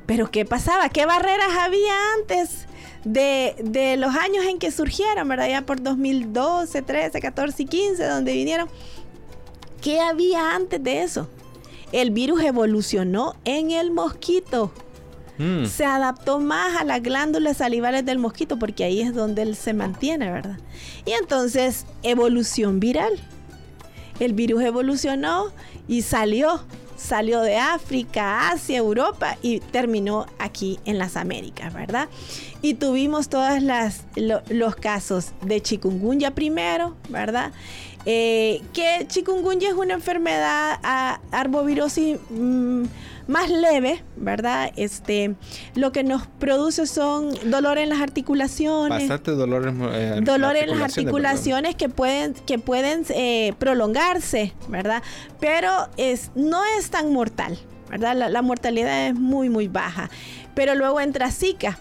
Pero 0.05 0.29
¿qué 0.29 0.45
pasaba? 0.45 0.89
¿Qué 0.89 1.05
barreras 1.05 1.55
había 1.59 1.93
antes 2.19 2.67
de, 3.03 3.95
los 3.97 4.15
años 4.15 4.45
en 4.45 4.59
que 4.59 4.71
surgieron, 4.71 5.27
verdad? 5.27 5.49
Ya 5.49 5.61
por 5.61 5.81
2012, 5.81 6.81
13, 6.81 7.19
14 7.19 7.63
y 7.63 7.65
15, 7.65 8.05
donde 8.05 8.33
vinieron. 8.33 8.69
¿Qué 9.81 9.99
había 9.99 10.55
antes 10.55 10.83
de 10.83 11.03
eso? 11.03 11.27
El 11.91 12.11
virus 12.11 12.43
evolucionó 12.43 13.35
en 13.45 13.71
el 13.71 13.91
mosquito. 13.91 14.71
Mm. 15.37 15.65
Se 15.65 15.85
adaptó 15.85 16.39
más 16.39 16.77
a 16.77 16.83
las 16.83 17.01
glándulas 17.01 17.57
salivales 17.57 18.05
del 18.05 18.19
mosquito 18.19 18.57
porque 18.57 18.83
ahí 18.83 19.01
es 19.01 19.13
donde 19.13 19.41
él 19.41 19.55
se 19.55 19.73
mantiene, 19.73 20.31
¿verdad? 20.31 20.57
Y 21.05 21.11
entonces, 21.11 21.85
evolución 22.03 22.79
viral. 22.79 23.19
El 24.19 24.33
virus 24.33 24.63
evolucionó 24.63 25.51
y 25.87 26.03
salió 26.03 26.61
salió 26.95 27.41
de 27.41 27.57
África, 27.57 28.49
Asia, 28.49 28.77
Europa 28.77 29.37
y 29.41 29.59
terminó 29.59 30.25
aquí 30.39 30.79
en 30.85 30.97
las 30.97 31.17
Américas, 31.17 31.73
¿verdad? 31.73 32.09
Y 32.61 32.75
tuvimos 32.75 33.29
todos 33.29 33.61
los 34.49 34.75
casos 34.75 35.31
de 35.41 35.61
chikungunya 35.61 36.31
primero, 36.31 36.95
¿verdad? 37.09 37.51
Eh, 38.05 38.61
que 38.73 39.05
chikungunya 39.07 39.69
es 39.69 39.75
una 39.75 39.95
enfermedad 39.95 40.79
a 40.83 41.19
arbovirosis 41.31 42.17
mm, 42.29 42.83
más 43.27 43.49
leve, 43.49 44.03
¿verdad? 44.15 44.71
Este, 44.75 45.35
lo 45.75 45.91
que 45.91 46.03
nos 46.03 46.27
produce 46.27 46.85
son 46.87 47.29
dolor 47.49 47.77
en 47.77 47.89
las 47.89 48.01
articulaciones. 48.01 48.89
Bastante 48.89 49.31
dolor 49.31 49.67
en, 49.67 49.81
eh, 49.83 50.19
dolor 50.21 50.55
en 50.55 50.69
las 50.69 50.81
articulaciones 50.81 51.75
que 51.75 51.89
pueden, 51.89 52.33
que 52.33 52.59
pueden 52.59 53.05
eh, 53.09 53.53
prolongarse, 53.59 54.53
¿verdad? 54.67 55.01
Pero 55.39 55.69
es, 55.97 56.31
no 56.35 56.61
es 56.77 56.89
tan 56.89 57.11
mortal, 57.11 57.57
¿verdad? 57.89 58.15
La, 58.15 58.29
la 58.29 58.41
mortalidad 58.41 59.07
es 59.07 59.15
muy, 59.15 59.49
muy 59.49 59.67
baja. 59.67 60.09
Pero 60.53 60.75
luego 60.75 61.01
entra 61.01 61.31
Zika, 61.31 61.77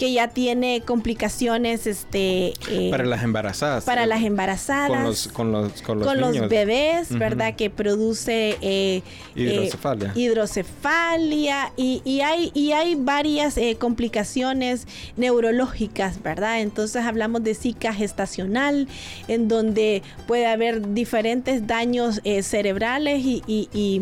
que 0.00 0.10
ya 0.14 0.28
tiene 0.28 0.80
complicaciones 0.80 1.86
este 1.86 2.54
eh, 2.70 2.88
para 2.90 3.04
las 3.04 3.22
embarazadas 3.22 3.84
para 3.84 4.06
las 4.06 4.22
embarazadas 4.22 4.88
con 4.88 5.04
los 5.04 5.28
con 5.28 5.52
los 5.52 5.82
con 5.82 6.18
los, 6.18 6.48
bebés 6.48 7.10
verdad 7.18 7.54
que 7.54 7.68
produce 7.68 8.56
eh, 8.62 9.02
hidrocefalia 9.34 10.08
eh, 10.08 10.18
hidrocefalia. 10.18 11.72
y, 11.76 12.00
y, 12.06 12.22
hay 12.22 12.50
y 12.54 12.72
hay 12.72 12.94
varias 12.94 13.60
complicaciones 13.78 14.86
neurológicas 15.18 16.22
verdad 16.22 16.62
entonces 16.62 17.04
hablamos 17.04 17.44
de 17.44 17.54
zika 17.54 17.92
gestacional 17.92 18.88
en 19.28 19.48
donde 19.48 20.02
puede 20.26 20.46
haber 20.46 20.94
diferentes 20.94 21.66
daños 21.66 22.22
cerebrales 22.40 23.20
y, 23.22 23.42
y, 23.46 24.00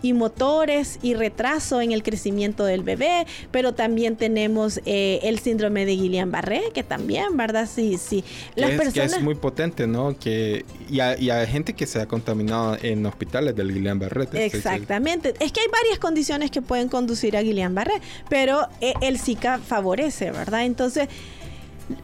y, 0.00 0.12
motores 0.12 1.00
y 1.02 1.14
retraso 1.14 1.80
en 1.80 1.90
el 1.90 2.04
crecimiento 2.04 2.64
del 2.64 2.84
bebé 2.84 3.26
pero 3.50 3.74
también 3.74 4.14
tenemos 4.14 4.80
el 4.84 5.39
síndrome 5.40 5.86
de 5.86 5.96
Guillain-Barré, 5.96 6.72
que 6.72 6.82
también, 6.82 7.36
¿verdad? 7.36 7.68
Sí, 7.72 7.98
sí. 7.98 8.24
Las 8.54 8.70
es, 8.70 8.76
personas... 8.78 9.12
es 9.14 9.22
muy 9.22 9.34
potente, 9.34 9.86
¿no? 9.86 10.16
Que, 10.18 10.64
y, 10.88 11.00
hay 11.00 11.46
gente 11.46 11.74
que 11.74 11.86
se 11.86 12.00
ha 12.00 12.06
contaminado 12.06 12.76
en 12.82 13.04
hospitales 13.06 13.56
del 13.56 13.74
Guillain-Barré. 13.74 14.28
Exactamente. 14.44 15.34
Es 15.40 15.52
que 15.52 15.60
hay 15.60 15.68
varias 15.68 15.98
condiciones 15.98 16.50
que 16.50 16.62
pueden 16.62 16.88
conducir 16.88 17.36
a 17.36 17.42
Guillain-Barré, 17.42 18.00
pero 18.28 18.68
eh, 18.80 18.94
el 19.00 19.18
Zika 19.18 19.58
favorece, 19.58 20.30
¿verdad? 20.30 20.64
Entonces, 20.64 21.08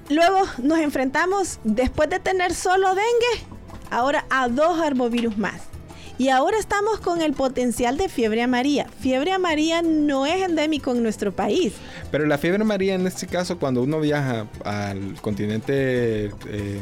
luego 0.08 0.40
nos 0.62 0.78
enfrentamos, 0.78 1.60
después 1.64 2.10
de 2.10 2.18
tener 2.20 2.54
solo 2.54 2.88
dengue, 2.88 3.46
ahora 3.90 4.24
a 4.30 4.48
dos 4.48 4.80
arbovirus 4.80 5.36
más. 5.38 5.75
Y 6.18 6.30
ahora 6.30 6.58
estamos 6.58 7.00
con 7.00 7.20
el 7.20 7.34
potencial 7.34 7.98
de 7.98 8.08
fiebre 8.08 8.42
amarilla. 8.42 8.86
Fiebre 9.00 9.32
amarilla 9.32 9.82
no 9.82 10.24
es 10.24 10.42
endémico 10.42 10.92
en 10.92 11.02
nuestro 11.02 11.32
país. 11.32 11.74
Pero 12.10 12.24
la 12.26 12.38
fiebre 12.38 12.62
amarilla 12.62 12.94
en 12.94 13.06
este 13.06 13.26
caso, 13.26 13.58
cuando 13.58 13.82
uno 13.82 14.00
viaja 14.00 14.46
al 14.64 15.20
continente, 15.20 16.26
eh, 16.48 16.80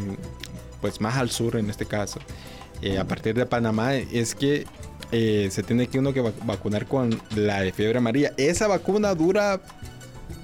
pues 0.81 1.01
más 1.01 1.17
al 1.17 1.31
sur 1.31 1.57
en 1.57 1.69
este 1.69 1.85
caso, 1.85 2.21
eh, 2.81 2.99
a 2.99 3.05
partir 3.05 3.35
de 3.35 3.45
Panamá, 3.45 3.95
es 3.95 4.37
que 4.37 4.67
eh, 5.11 5.49
se 5.51 5.63
tiene 5.65 5.89
que 5.89 5.99
uno 5.99 6.13
que 6.13 6.21
vacunar 6.21 6.87
con 6.87 7.21
la 7.35 7.61
fiebre 7.73 7.99
amarilla. 7.99 8.33
Esa 8.37 8.69
vacuna 8.69 9.15
dura 9.15 9.61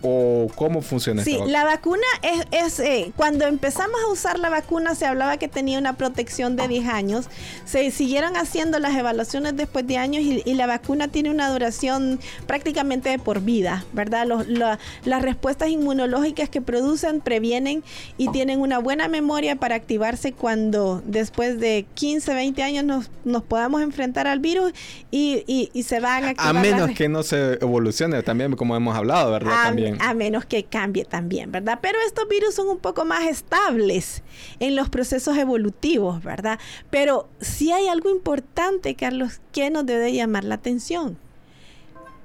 o 0.03 0.49
cómo 0.55 0.83
funciona 0.83 1.23
Sí, 1.25 1.39
la 1.47 1.65
vacuna 1.65 2.03
es, 2.51 2.81
eh, 2.81 3.13
cuando 3.17 3.47
empezamos 3.47 3.97
a 4.07 4.13
usar 4.13 4.39
la 4.39 4.49
vacuna 4.49 4.95
se 4.95 5.07
hablaba 5.07 5.37
que 5.37 5.49
tenía 5.49 5.79
una 5.79 5.97
protección 5.97 6.57
de 6.57 6.69
10 6.69 6.89
años. 6.89 7.27
Se 7.65 7.91
siguieron 7.91 8.37
haciendo 8.37 8.79
las 8.79 8.97
evaluaciones 8.97 9.57
después 9.57 9.87
de 9.87 9.97
años 9.97 10.23
y, 10.23 10.41
la 10.61 10.67
vacuna 10.67 11.09
tiene 11.09 11.31
una 11.31 11.49
duración 11.49 12.19
prácticamente 12.47 13.09
de 13.09 13.19
por 13.19 13.41
vida, 13.41 13.85
¿verdad? 13.93 14.27
las 14.27 15.23
respuestas 15.23 15.71
inmunológicas 15.71 16.51
que 16.51 16.61
producen 16.61 17.21
previenen 17.21 17.83
y 18.19 18.29
tienen 18.29 18.61
una 18.61 18.79
buena 18.79 19.09
memoria 19.09 19.57
para 19.57 19.77
activarse 19.77 20.33
cuando 20.33 21.03
después 21.07 21.59
de 21.61 21.87
15, 21.95 22.35
20 22.35 22.63
años 22.63 22.85
nos, 22.85 23.11
nos 23.25 23.43
podamos 23.43 23.81
enfrentar 23.81 24.27
al 24.27 24.41
virus 24.41 24.73
y, 25.11 25.71
se 25.83 26.01
van 26.01 26.25
a 26.25 26.29
activar. 26.31 26.57
A 26.57 26.61
menos 26.61 26.91
que 26.91 27.09
no 27.09 27.23
se 27.23 27.55
evolucione 27.55 28.23
también, 28.23 28.55
como 28.57 28.77
hemos 28.77 28.95
hablado, 28.95 29.33
¿verdad? 29.33 29.65
también 29.65 29.90
a 29.99 30.15
menos 30.15 30.45
que 30.45 30.65
cambie 30.65 31.05
también, 31.05 31.51
¿verdad? 31.51 31.79
Pero 31.83 31.99
estos 32.07 32.29
virus 32.29 32.55
son 32.55 32.69
un 32.69 32.79
poco 32.79 33.05
más 33.05 33.25
estables 33.25 34.23
en 34.59 34.77
los 34.77 34.89
procesos 34.89 35.37
evolutivos, 35.37 36.23
¿verdad? 36.23 36.59
Pero 36.91 37.29
si 37.41 37.73
hay 37.73 37.89
algo 37.89 38.11
importante, 38.11 38.95
Carlos, 38.95 39.41
que 39.53 39.71
nos 39.71 39.87
debe 39.87 40.13
llamar 40.13 40.45
la 40.45 40.57
atención. 40.57 41.19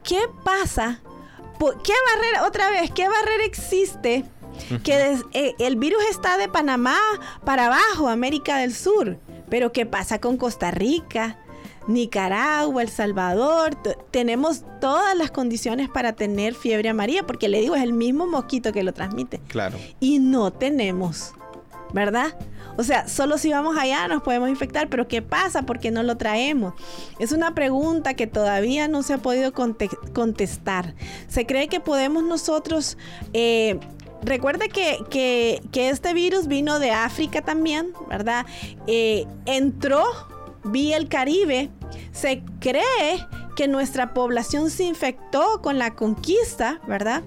¿Qué 0.03 0.19
pasa? 0.43 1.01
¿Qué 1.59 1.93
barrera, 2.13 2.45
otra 2.45 2.69
vez, 2.69 2.91
qué 2.91 3.07
barrera 3.07 3.43
existe? 3.45 4.25
Que 4.83 5.17
eh, 5.33 5.53
el 5.59 5.75
virus 5.75 6.03
está 6.09 6.37
de 6.37 6.47
Panamá 6.47 6.97
para 7.43 7.65
abajo, 7.65 8.07
América 8.07 8.57
del 8.57 8.73
Sur. 8.73 9.17
Pero 9.49 9.71
¿qué 9.71 9.85
pasa 9.85 10.19
con 10.19 10.37
Costa 10.37 10.71
Rica? 10.71 11.37
Nicaragua, 11.87 12.81
El 12.81 12.89
Salvador, 12.89 13.75
tenemos 14.11 14.63
todas 14.81 15.15
las 15.15 15.31
condiciones 15.31 15.89
para 15.89 16.13
tener 16.13 16.55
fiebre 16.55 16.89
amarilla, 16.89 17.25
porque 17.25 17.49
le 17.49 17.61
digo, 17.61 17.75
es 17.75 17.83
el 17.83 17.93
mismo 17.93 18.27
mosquito 18.27 18.71
que 18.71 18.83
lo 18.83 18.93
transmite. 18.93 19.39
Claro. 19.47 19.77
Y 19.99 20.19
no 20.19 20.51
tenemos, 20.51 21.33
¿verdad? 21.93 22.35
O 22.77 22.83
sea, 22.83 23.07
solo 23.07 23.37
si 23.37 23.51
vamos 23.51 23.77
allá 23.77 24.07
nos 24.07 24.21
podemos 24.21 24.49
infectar, 24.49 24.89
pero 24.89 25.07
¿qué 25.07 25.21
pasa? 25.21 25.63
¿Por 25.63 25.79
qué 25.79 25.91
no 25.91 26.03
lo 26.03 26.17
traemos? 26.17 26.73
Es 27.19 27.31
una 27.31 27.55
pregunta 27.55 28.15
que 28.15 28.27
todavía 28.27 28.87
no 28.87 29.01
se 29.01 29.13
ha 29.13 29.17
podido 29.17 29.53
contestar. 29.53 30.95
Se 31.27 31.45
cree 31.45 31.67
que 31.67 31.79
podemos 31.79 32.23
nosotros... 32.23 32.97
Eh, 33.33 33.79
recuerde 34.23 34.69
que, 34.69 35.61
este 35.73 36.13
virus 36.13 36.47
vino 36.47 36.79
de 36.79 36.91
África 36.91 37.41
también, 37.41 37.93
¿verdad? 38.09 38.45
Eh, 38.87 39.25
entró 39.45 40.03
vía 40.65 40.97
el 40.97 41.07
Caribe, 41.07 41.69
se 42.11 42.43
cree 42.59 43.25
que 43.55 43.67
nuestra 43.67 44.13
población 44.13 44.69
se 44.69 44.83
infectó 44.83 45.61
con 45.61 45.77
la 45.79 45.95
conquista, 45.95 46.81
¿verdad? 46.87 47.23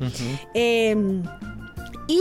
Em, 0.54 1.22
y 2.06 2.20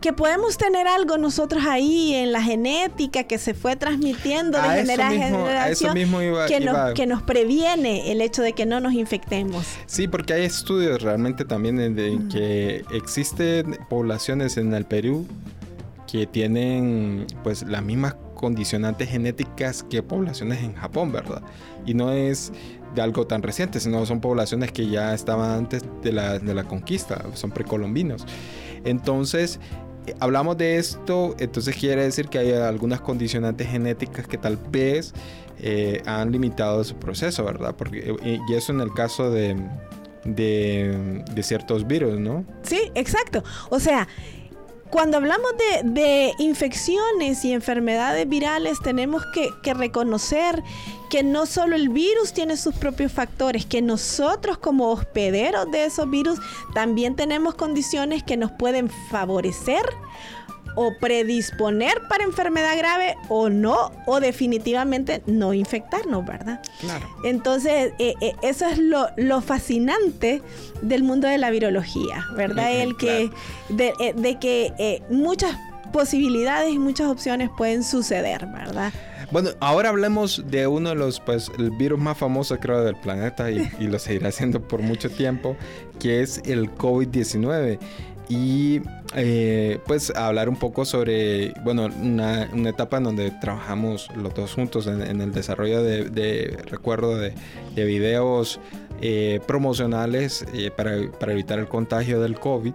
que 0.00 0.12
podemos 0.12 0.58
tener 0.58 0.88
algo 0.88 1.16
nosotros 1.16 1.64
ahí 1.64 2.14
en 2.14 2.32
la 2.32 2.42
genética 2.42 3.24
que 3.24 3.38
se 3.38 3.54
fue 3.54 3.76
transmitiendo 3.76 4.60
de 4.60 4.68
generación 4.68 5.22
a 5.22 5.26
generación 5.26 5.94
que, 5.94 6.94
que, 6.94 7.06
nos, 7.06 7.22
previene 7.22 8.10
el 8.10 8.20
hecho 8.20 8.42
de 8.42 8.52
que 8.52 8.66
no 8.66 8.80
nos 8.80 8.94
infectemos. 8.94 9.64
Sí, 9.86 10.08
porque 10.08 10.32
hay 10.34 10.44
estudios 10.44 11.00
realmente 11.00 11.44
también 11.44 11.76
de, 11.94 12.18
que 12.30 12.84
existen 12.92 13.78
poblaciones 13.88 14.56
en 14.56 14.74
el 14.74 14.84
Perú 14.84 15.26
que 16.10 16.26
tienen 16.26 17.26
pues 17.44 17.62
las 17.62 17.82
mismas 17.82 18.16
condicionantes 18.42 19.08
genéticas 19.08 19.84
que 19.84 20.02
poblaciones 20.02 20.64
en 20.64 20.74
Japón, 20.74 21.12
¿verdad? 21.12 21.42
Y 21.86 21.94
no 21.94 22.10
es 22.10 22.52
de 22.92 23.00
algo 23.00 23.24
tan 23.24 23.40
reciente, 23.40 23.78
sino 23.78 24.04
son 24.04 24.20
poblaciones 24.20 24.72
que 24.72 24.88
ya 24.88 25.14
estaban 25.14 25.52
antes 25.52 25.84
de 26.02 26.10
la, 26.10 26.40
de 26.40 26.52
la 26.52 26.64
conquista, 26.64 27.24
son 27.34 27.52
precolombinos. 27.52 28.26
Entonces, 28.84 29.60
eh, 30.08 30.14
hablamos 30.18 30.58
de 30.58 30.78
esto, 30.78 31.36
entonces 31.38 31.76
quiere 31.76 32.02
decir 32.02 32.26
que 32.26 32.38
hay 32.38 32.50
algunas 32.50 33.00
condicionantes 33.00 33.68
genéticas 33.68 34.26
que 34.26 34.38
tal 34.38 34.56
vez 34.56 35.14
eh, 35.60 36.02
han 36.04 36.32
limitado 36.32 36.82
su 36.82 36.96
proceso, 36.96 37.44
¿verdad? 37.44 37.76
Porque, 37.76 38.16
eh, 38.24 38.38
y 38.48 38.54
eso 38.54 38.72
en 38.72 38.80
el 38.80 38.92
caso 38.92 39.30
de, 39.30 39.54
de, 40.24 41.22
de 41.32 41.42
ciertos 41.44 41.86
virus, 41.86 42.18
¿no? 42.18 42.44
Sí, 42.64 42.90
exacto. 42.96 43.44
O 43.70 43.78
sea, 43.78 44.08
cuando 44.92 45.16
hablamos 45.16 45.52
de, 45.84 46.34
infecciones 46.38 47.46
y 47.46 47.54
enfermedades 47.54 48.28
virales, 48.28 48.78
tenemos 48.78 49.24
que, 49.32 49.72
reconocer 49.72 50.62
que 51.08 51.22
no 51.22 51.46
solo 51.46 51.76
el 51.76 51.88
virus 51.88 52.34
tiene 52.34 52.58
sus 52.58 52.74
propios 52.74 53.10
factores, 53.10 53.64
que 53.64 53.80
nosotros 53.80 54.58
como 54.58 54.90
hospederos 54.90 55.70
de 55.70 55.86
esos 55.86 56.10
virus 56.10 56.38
también 56.74 57.16
tenemos 57.16 57.54
condiciones 57.54 58.22
que 58.22 58.36
nos 58.36 58.52
pueden 58.52 58.90
favorecer 59.10 59.82
o 60.74 60.94
predisponer 60.98 62.02
para 62.08 62.24
enfermedad 62.24 62.76
grave 62.76 63.16
o 63.28 63.48
no, 63.48 63.92
o 64.06 64.20
definitivamente 64.20 65.22
no 65.26 65.52
infectarnos, 65.52 66.24
¿verdad? 66.24 66.60
Claro. 66.80 67.06
Entonces, 67.24 67.92
eh, 67.98 68.14
eh, 68.20 68.34
eso 68.42 68.66
es 68.66 68.78
lo, 68.78 69.40
fascinante 69.42 70.42
del 70.82 71.02
mundo 71.02 71.28
de 71.28 71.38
la 71.38 71.50
virología, 71.50 72.24
¿verdad? 72.36 72.72
El 72.72 72.96
que, 72.96 73.30
de, 73.68 73.92
eh, 73.98 74.14
de 74.16 74.38
que 74.38 75.02
muchas 75.10 75.56
posibilidades 75.92 76.72
y 76.72 76.78
muchas 76.78 77.08
opciones 77.08 77.50
pueden 77.56 77.82
suceder, 77.84 78.46
¿verdad? 78.46 78.92
Bueno, 79.30 79.50
ahora 79.60 79.88
hablemos 79.88 80.44
de 80.46 80.66
uno 80.66 80.90
de 80.90 80.94
los, 80.94 81.18
pues, 81.20 81.50
el 81.58 81.70
virus 81.70 81.98
más 81.98 82.18
famosos, 82.18 82.58
creo, 82.60 82.84
del 82.84 82.96
planeta 82.96 83.50
y, 83.50 83.66
y 83.78 83.86
lo 83.86 83.98
seguirá 83.98 84.28
haciendo 84.30 84.60
por 84.60 84.82
mucho 84.82 85.10
tiempo, 85.10 85.56
que 85.98 86.20
es 86.20 86.42
el 86.44 86.70
COVID-19 86.70 87.78
y 88.28 88.80
eh, 89.14 89.78
pues 89.86 90.10
hablar 90.10 90.48
un 90.48 90.56
poco 90.56 90.84
sobre, 90.84 91.52
bueno, 91.64 91.88
una, 92.00 92.44
etapa 92.68 92.98
en 92.98 93.04
donde 93.04 93.30
trabajamos 93.30 94.08
los 94.16 94.34
dos 94.34 94.54
juntos 94.54 94.86
en, 94.86 95.20
el 95.20 95.32
desarrollo 95.32 95.82
de, 95.82 96.56
recuerdo 96.66 97.16
de, 97.18 97.34
videos 97.74 98.60
eh, 99.00 99.40
promocionales 99.46 100.46
eh, 100.54 100.70
para, 100.70 100.94
evitar 101.32 101.58
el 101.58 101.68
contagio 101.68 102.20
del 102.20 102.38
COVID. 102.38 102.72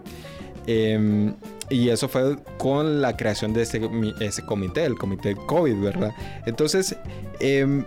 Em, 0.67 1.33
y 1.69 1.89
eso 1.89 2.07
fue 2.07 2.38
con 2.57 3.01
la 3.01 3.15
creación 3.15 3.53
de 3.53 3.63
ese, 3.63 3.81
ese 4.19 4.45
comité, 4.45 4.86
el 4.86 4.95
comité 4.95 5.36
COVID, 5.36 5.79
¿verdad? 5.81 6.12
Entonces, 6.45 6.95
em, 7.39 7.86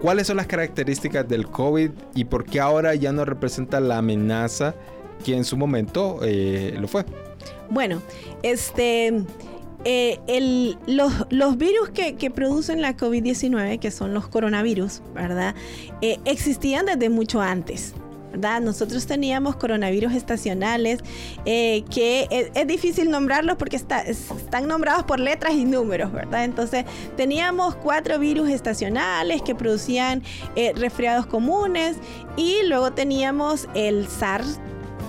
¿cuáles 0.00 0.26
son 0.26 0.36
las 0.36 0.46
características 0.46 1.28
del 1.28 1.46
COVID 1.46 1.90
y 2.14 2.24
por 2.24 2.44
qué 2.44 2.60
ahora 2.60 2.94
ya 2.96 3.12
no 3.12 3.24
representa 3.24 3.80
la 3.80 3.98
amenaza? 3.98 4.74
Que 5.24 5.36
en 5.36 5.44
su 5.44 5.56
momento 5.56 6.20
eh, 6.22 6.76
lo 6.78 6.88
fue. 6.88 7.04
Bueno, 7.70 8.02
este... 8.42 9.22
Eh, 9.84 10.76
los, 10.86 11.56
virus 11.56 11.90
que, 11.90 12.30
producen 12.30 12.82
la 12.82 12.96
COVID-19, 12.96 13.78
que 13.78 13.92
son 13.92 14.12
los 14.12 14.26
coronavirus, 14.26 15.00
¿verdad? 15.14 15.54
Eh, 16.02 16.18
existían 16.24 16.86
desde 16.86 17.08
mucho 17.08 17.40
antes. 17.40 17.94
¿verdad? 18.32 18.60
Nosotros 18.60 19.06
teníamos 19.06 19.56
coronavirus 19.56 20.12
estacionales 20.12 20.98
que 21.46 22.50
es, 22.54 22.66
difícil 22.66 23.10
nombrarlos 23.10 23.56
porque 23.56 23.76
están 23.76 24.66
nombrados 24.68 25.04
por 25.04 25.18
letras 25.18 25.54
y 25.54 25.64
números, 25.64 26.12
¿verdad? 26.12 26.44
Entonces 26.44 26.84
teníamos 27.16 27.74
cuatro 27.76 28.18
virus 28.18 28.50
estacionales 28.50 29.40
que 29.40 29.54
producían 29.54 30.22
resfriados 30.74 31.24
comunes 31.24 31.96
y 32.36 32.58
luego 32.66 32.92
teníamos 32.92 33.66
el 33.74 34.06
SARS 34.08 34.60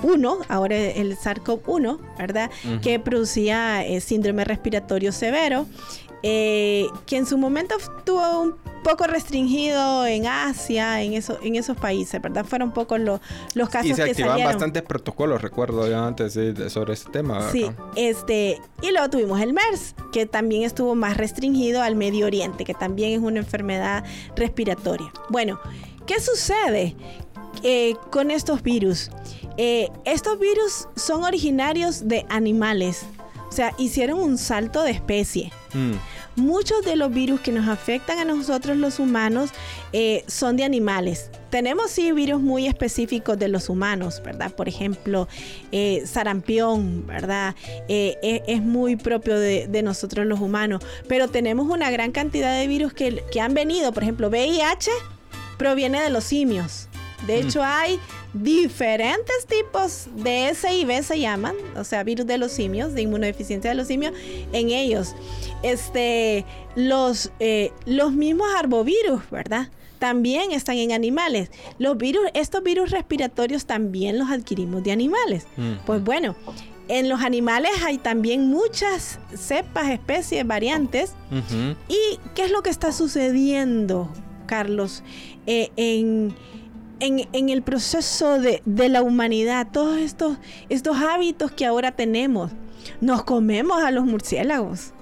1, 0.03 0.39
ahora 0.47 0.75
el 0.75 1.17
SARS-CoV-1, 1.17 1.99
¿verdad? 2.17 2.49
Que 2.81 2.99
producía 2.99 3.85
eh, 3.85 4.01
síndrome 4.01 4.43
respiratorio 4.45 5.11
severo, 5.11 5.65
eh, 6.21 6.87
que 7.05 7.17
en 7.17 7.25
su 7.25 7.37
momento 7.37 7.75
estuvo 7.77 8.41
un 8.41 8.55
poco 8.83 9.05
restringido 9.05 10.05
en 10.05 10.27
Asia, 10.27 11.01
en, 11.01 11.13
eso, 11.13 11.37
en 11.41 11.55
esos 11.55 11.77
países, 11.77 12.21
¿verdad? 12.21 12.45
Fueron 12.45 12.71
pocos 12.71 12.99
los, 12.99 13.21
los 13.53 13.69
casos 13.69 13.91
y 13.91 13.93
se 13.93 14.03
que 14.03 14.11
activaban 14.11 14.43
bastantes 14.43 14.83
protocolos, 14.83 15.41
recuerdo 15.41 15.87
yo 15.87 16.03
antes 16.03 16.37
sobre 16.71 16.93
ese 16.93 17.09
tema. 17.09 17.49
Sí, 17.51 17.69
este, 17.95 18.59
y 18.81 18.91
luego 18.91 19.09
tuvimos 19.09 19.39
el 19.41 19.53
MERS, 19.53 19.95
que 20.11 20.25
también 20.25 20.63
estuvo 20.63 20.95
más 20.95 21.17
restringido 21.17 21.81
al 21.81 21.95
Medio 21.95 22.25
Oriente, 22.25 22.65
que 22.65 22.73
también 22.73 23.11
es 23.11 23.19
una 23.19 23.39
enfermedad 23.39 24.03
respiratoria. 24.35 25.11
Bueno, 25.29 25.59
¿qué 26.05 26.19
sucede 26.19 26.95
eh, 27.63 27.95
con 28.11 28.31
estos 28.31 28.63
virus? 28.63 29.09
Eh, 29.61 29.89
estos 30.05 30.39
virus 30.39 30.87
son 30.95 31.25
originarios 31.25 32.07
de 32.07 32.25
animales, 32.29 33.01
o 33.49 33.51
sea, 33.51 33.73
hicieron 33.77 34.19
un 34.19 34.37
salto 34.37 34.83
de 34.83 34.91
especie. 34.91 35.51
Mm. 35.73 35.95
Muchos 36.37 36.85
de 36.85 36.95
los 36.95 37.11
virus 37.11 37.41
que 37.41 37.51
nos 37.51 37.67
afectan 37.67 38.19
a 38.19 38.23
nosotros 38.23 38.77
los 38.77 38.99
humanos 38.99 39.49
eh, 39.91 40.23
son 40.27 40.55
de 40.55 40.63
animales. 40.63 41.29
Tenemos 41.49 41.91
sí 41.91 42.11
virus 42.13 42.39
muy 42.39 42.67
específicos 42.67 43.37
de 43.37 43.49
los 43.49 43.67
humanos, 43.67 44.21
¿verdad? 44.23 44.51
Por 44.53 44.69
ejemplo, 44.69 45.27
eh, 45.73 46.03
sarampión, 46.05 47.05
¿verdad? 47.05 47.53
es 47.89 48.61
muy 48.61 48.95
propio 48.95 49.37
de, 49.37 49.81
nosotros 49.83 50.25
los 50.25 50.39
humanos. 50.39 50.81
Pero 51.09 51.27
tenemos 51.27 51.67
una 51.67 51.91
gran 51.91 52.13
cantidad 52.13 52.57
de 52.57 52.67
virus 52.67 52.93
que, 52.93 53.25
que 53.29 53.41
han 53.41 53.53
venido, 53.53 53.91
por 53.91 54.03
ejemplo, 54.03 54.29
VIH 54.29 54.89
proviene 55.57 56.01
de 56.01 56.09
los 56.09 56.23
simios. 56.23 56.88
De 57.27 57.39
hecho, 57.39 57.63
hay 57.63 57.99
diferentes 58.33 59.45
tipos 59.47 60.07
de 60.15 60.53
SIV 60.53 61.03
se 61.03 61.19
llaman, 61.19 61.55
o 61.75 61.83
sea, 61.83 62.03
virus 62.03 62.25
de 62.27 62.37
los 62.37 62.51
simios, 62.51 62.93
de 62.93 63.01
inmunodeficiencia 63.01 63.71
de 63.71 63.75
los 63.75 63.87
simios, 63.87 64.13
en 64.53 64.69
ellos. 64.69 65.15
Este, 65.63 66.45
los, 66.75 67.31
eh, 67.39 67.71
los 67.85 68.13
mismos 68.13 68.47
arbovirus, 68.57 69.29
¿verdad? 69.29 69.69
También 69.99 70.51
están 70.51 70.77
en 70.77 70.93
animales. 70.93 71.51
Los 71.77 71.97
virus, 71.97 72.23
estos 72.33 72.63
virus 72.63 72.91
respiratorios 72.91 73.65
también 73.65 74.17
los 74.17 74.29
adquirimos 74.29 74.83
de 74.83 74.93
animales. 74.93 75.45
Mm. 75.57 75.73
Pues 75.85 76.01
bueno, 76.03 76.35
en 76.89 77.07
los 77.07 77.21
animales 77.21 77.71
hay 77.85 77.99
también 77.99 78.49
muchas 78.49 79.19
cepas, 79.35 79.89
especies, 79.89 80.45
variantes. 80.45 81.13
¿Y 81.87 82.19
qué 82.33 82.45
es 82.45 82.51
lo 82.51 82.63
que 82.63 82.71
está 82.71 82.91
sucediendo, 82.91 84.09
Carlos, 84.47 85.03
eh, 85.45 85.69
en 85.75 86.33
en, 86.99 87.49
el 87.49 87.61
proceso 87.61 88.39
de, 88.39 88.61
la 88.89 89.01
humanidad, 89.01 89.67
todos 89.71 89.97
estos, 89.97 90.37
estos 90.69 90.97
hábitos 90.97 91.51
que 91.51 91.65
ahora 91.65 91.91
tenemos. 91.91 92.51
Nos 93.01 93.23
comemos 93.23 93.81
a 93.83 93.91
los 93.91 94.05
murciélagos. 94.05 94.93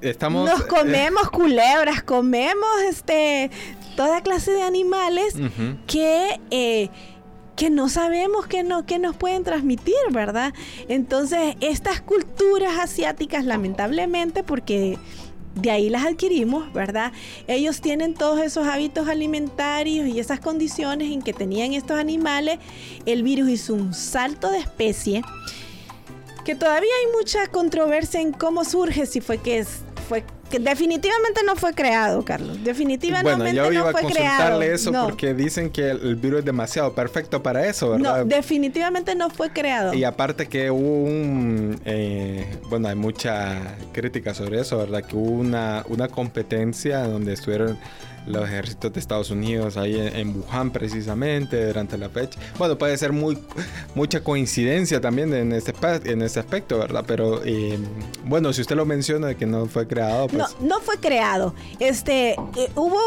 Estamos, 0.00 0.48
Nos 0.48 0.62
eh, 0.62 0.66
comemos 0.68 1.30
culebras, 1.30 2.02
comemos 2.02 2.68
este 2.88 3.50
toda 3.96 4.22
clase 4.22 4.50
de 4.50 4.62
animales 4.62 5.36
que, 5.86 6.40
eh, 6.50 6.88
que 7.54 7.70
no 7.70 7.88
sabemos 7.88 8.46
que, 8.46 8.64
no, 8.64 8.86
que 8.86 8.98
nos 8.98 9.14
pueden 9.14 9.44
transmitir, 9.44 9.94
¿verdad? 10.10 10.52
Entonces, 10.88 11.54
estas 11.60 12.00
culturas 12.00 12.78
asiáticas, 12.78 13.44
lamentablemente, 13.44 14.42
porque 14.42 14.98
de 15.54 15.70
ahí 15.70 15.88
las 15.88 16.04
adquirimos, 16.04 16.72
¿verdad? 16.72 17.12
Ellos 17.46 17.80
tienen 17.80 18.14
todos 18.14 18.40
esos 18.40 18.66
hábitos 18.66 19.08
alimentarios 19.08 20.06
y 20.08 20.18
esas 20.18 20.40
condiciones 20.40 21.12
en 21.12 21.22
que 21.22 21.32
tenían 21.32 21.72
estos 21.72 21.98
animales. 21.98 22.58
El 23.06 23.22
virus 23.22 23.48
hizo 23.50 23.74
un 23.74 23.94
salto 23.94 24.50
de 24.50 24.58
especie 24.58 25.22
que 26.44 26.54
todavía 26.54 26.90
hay 27.00 27.12
mucha 27.16 27.46
controversia 27.46 28.20
en 28.20 28.32
cómo 28.32 28.64
surge, 28.64 29.06
si 29.06 29.20
fue 29.20 29.38
que 29.38 29.58
es, 29.58 29.80
fue 30.08 30.24
definitivamente 30.58 31.42
no 31.44 31.56
fue 31.56 31.74
creado, 31.74 32.24
Carlos. 32.24 32.62
Definitivamente 32.62 33.36
bueno, 33.36 33.52
yo 33.52 33.72
iba 33.72 33.90
a 33.90 33.92
consultarle 33.92 34.72
eso 34.72 34.92
porque 34.92 35.34
dicen 35.34 35.70
que 35.70 35.90
el, 35.90 36.16
virus 36.16 36.40
es 36.40 36.44
demasiado 36.44 36.94
perfecto 36.94 37.42
para 37.42 37.66
eso, 37.66 37.90
¿verdad? 37.90 38.18
No, 38.18 38.24
definitivamente 38.24 39.14
no 39.14 39.30
fue 39.30 39.50
creado. 39.50 39.94
Y 39.94 40.04
aparte 40.04 40.46
que 40.48 40.70
hubo 40.70 41.04
un... 41.04 41.80
Eh, 41.84 42.58
bueno, 42.68 42.88
hay 42.88 42.96
mucha 42.96 43.76
crítica 43.92 44.34
sobre 44.34 44.60
eso, 44.60 44.78
¿verdad? 44.78 45.04
Que 45.04 45.16
hubo 45.16 45.30
una, 45.30 45.84
una 45.88 46.08
competencia 46.08 47.00
donde 47.04 47.32
estuvieron 47.32 47.78
los 48.26 48.44
ejércitos 48.44 48.92
de 48.92 49.00
Estados 49.00 49.30
Unidos 49.30 49.76
ahí 49.76 49.96
en, 49.96 50.34
Wuhan 50.36 50.70
precisamente 50.70 51.66
durante 51.66 51.98
la 51.98 52.08
fecha. 52.08 52.38
Bueno, 52.58 52.76
puede 52.78 52.96
ser 52.96 53.12
muy 53.12 53.38
mucha 53.94 54.22
coincidencia 54.22 55.00
también 55.00 55.32
en 55.34 55.52
este, 55.52 55.74
en 56.04 56.22
este 56.22 56.40
aspecto, 56.40 56.78
¿verdad? 56.78 57.04
Pero 57.06 57.42
eh, 57.44 57.78
bueno, 58.24 58.52
si 58.52 58.62
usted 58.62 58.76
lo 58.76 58.86
menciona 58.86 59.28
de 59.28 59.36
que 59.36 59.46
no 59.46 59.66
fue 59.66 59.86
creado, 59.86 60.28
pues... 60.28 60.38
No, 60.60 60.66
no 60.66 60.80
fue 60.80 60.98
creado. 60.98 61.54
Este, 61.78 62.32
eh, 62.32 62.70
hubo 62.74 62.98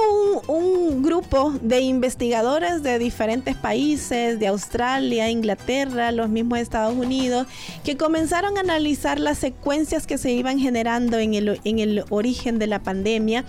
un, 0.47 1.03
grupo 1.03 1.53
de 1.61 1.79
investigadores 1.81 2.83
de 2.83 2.99
diferentes 2.99 3.55
países, 3.55 4.39
de 4.39 4.47
Australia, 4.47 5.29
Inglaterra, 5.29 6.11
los 6.11 6.29
mismos 6.29 6.59
Estados 6.59 6.95
Unidos, 6.95 7.47
que 7.83 7.97
comenzaron 7.97 8.57
a 8.57 8.61
analizar 8.61 9.19
las 9.19 9.37
secuencias 9.37 10.07
que 10.07 10.17
se 10.17 10.31
iban 10.31 10.59
generando 10.59 11.17
en 11.19 11.33
el, 11.33 11.61
en 11.63 11.79
el 11.79 12.03
origen 12.09 12.59
de 12.59 12.67
la 12.67 12.79
pandemia 12.79 13.45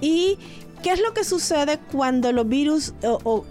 y 0.00 0.38
¿Qué 0.84 0.92
es 0.92 1.00
lo 1.00 1.14
que 1.14 1.24
sucede 1.24 1.78
cuando 1.90 2.30
los 2.30 2.46
virus 2.46 2.92
o, 3.02 3.46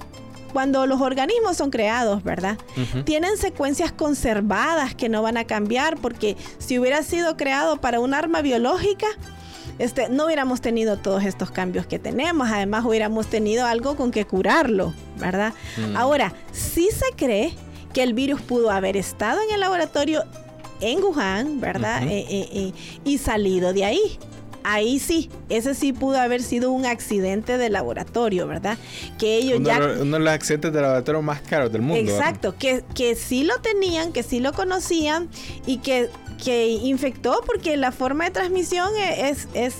cuando 0.54 0.86
los 0.86 1.02
organismos 1.02 1.58
son 1.58 1.72
creados, 1.72 2.24
¿verdad? 2.24 2.60
Tienen 3.06 3.38
secuencias 3.38 3.91
conservadas 3.91 4.93
que 4.93 5.10
no 5.10 5.24
van 5.24 5.38
a 5.38 5.46
cambiar 5.46 5.98
porque 5.98 6.38
si 6.60 6.78
hubiera 6.78 7.02
sido 7.02 7.36
creado 7.36 7.78
para 7.78 8.00
un 8.00 8.13
arma 8.13 8.43
biológica, 8.43 9.08
este, 9.80 10.10
no 10.10 10.26
hubiéramos 10.26 10.62
tenido 10.62 10.98
todos 10.98 11.24
estos 11.24 11.50
cambios 11.50 11.88
que 11.88 11.98
tenemos. 11.98 12.52
Además, 12.52 12.86
hubiéramos 12.86 13.26
tenido 13.26 13.65
algo 13.65 13.96
con 13.96 14.12
que 14.12 14.26
curarlo, 14.26 14.93
¿verdad? 15.17 15.54
Mm. 15.78 15.98
Ahora, 15.98 16.34
sí 16.52 16.89
se 16.91 17.15
cree 17.15 17.56
que 17.93 18.04
el 18.04 18.13
virus 18.13 18.41
pudo 18.41 18.69
haber 18.69 18.96
estado 18.96 19.41
en 19.41 19.56
el 19.56 19.60
laboratorio 19.60 20.24
en 20.82 21.04
Wuhan, 21.04 21.60
¿verdad? 21.60 22.04
Eh, 22.04 22.28
eh, 22.30 22.50
eh, 22.52 22.74
y 23.04 23.17
salido 23.17 23.74
de 23.74 23.86
ahí. 23.86 24.19
Ahí 24.63 24.99
sí, 24.99 25.30
ese 25.49 25.76
sí 25.76 25.91
pudo 25.93 26.17
haber 26.19 26.41
sido 26.41 26.71
un 26.71 26.86
accidente 26.86 27.58
de 27.58 27.69
laboratorio, 27.69 28.47
¿verdad? 28.47 28.78
Que 29.19 29.38
ellos 29.38 29.60
Uno, 29.60 29.67
ya... 29.67 29.80
de 29.80 29.88
los- 29.88 29.99
uno 30.02 30.17
de 30.17 30.23
los 30.23 30.34
accidentes 30.34 30.71
de 30.73 30.82
laboratorio 30.82 31.21
más 31.21 31.41
caros 31.41 31.71
del 31.71 31.82
mundo. 31.82 32.12
Exacto, 32.12 32.56
que, 32.58 32.84
que 32.95 33.15
sí 33.15 33.43
lo 33.43 33.56
tenían, 33.58 34.13
que 34.13 34.23
sí 34.23 34.39
lo 34.39 34.54
conocían 34.54 35.28
y 35.65 35.78
que, 35.80 36.10
que 36.43 36.67
infectó 36.69 37.41
porque 37.45 37.76
la 37.78 37.91
forma 37.91 38.26
de 38.26 38.32
transmisión 38.32 38.88
e- 38.97 39.30
es, 39.30 39.47
es, 39.54 39.76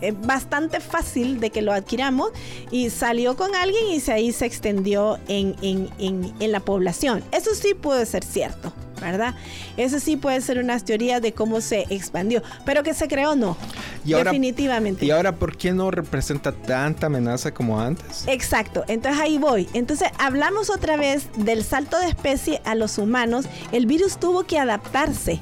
es 0.00 0.20
bastante 0.26 0.80
fácil 0.80 1.38
de 1.40 1.50
que 1.50 1.62
lo 1.62 1.72
adquiramos 1.72 2.30
y 2.70 2.90
salió 2.90 3.36
con 3.36 3.54
alguien 3.54 3.86
y 3.92 4.00
se, 4.00 4.12
ahí 4.12 4.32
se 4.32 4.46
extendió 4.46 5.18
en, 5.28 5.54
en, 5.62 5.88
en, 5.98 6.32
en 6.40 6.52
la 6.52 6.60
población. 6.60 7.22
Eso 7.32 7.54
sí 7.54 7.74
puede 7.74 8.04
ser 8.06 8.24
cierto. 8.24 8.72
¿Verdad? 9.00 9.34
Eso 9.76 9.98
sí 10.00 10.16
puede 10.16 10.40
ser 10.40 10.58
unas 10.58 10.84
teorías 10.84 11.20
de 11.20 11.32
cómo 11.32 11.60
se 11.60 11.84
expandió, 11.90 12.42
pero 12.64 12.82
que 12.82 12.94
se 12.94 13.08
creó 13.08 13.34
no. 13.36 13.56
Y 14.04 14.12
ahora- 14.14 14.30
definitivamente. 14.30 15.04
¿Y 15.04 15.10
ahora 15.10 15.34
por 15.36 15.56
qué 15.56 15.72
no 15.72 15.90
representa 15.90 16.52
tanta 16.52 17.06
amenaza 17.06 17.52
como 17.52 17.80
antes? 17.80 18.24
Exacto, 18.26 18.84
entonces 18.88 19.20
ahí 19.20 19.38
voy. 19.38 19.68
Entonces 19.74 20.08
hablamos 20.18 20.70
otra 20.70 20.96
vez 20.96 21.26
del 21.36 21.64
salto 21.64 21.98
de 21.98 22.08
especie 22.08 22.60
a 22.64 22.74
los 22.74 22.98
humanos. 22.98 23.46
El 23.72 23.86
virus 23.86 24.18
tuvo 24.18 24.44
que 24.44 24.58
adaptarse. 24.58 25.40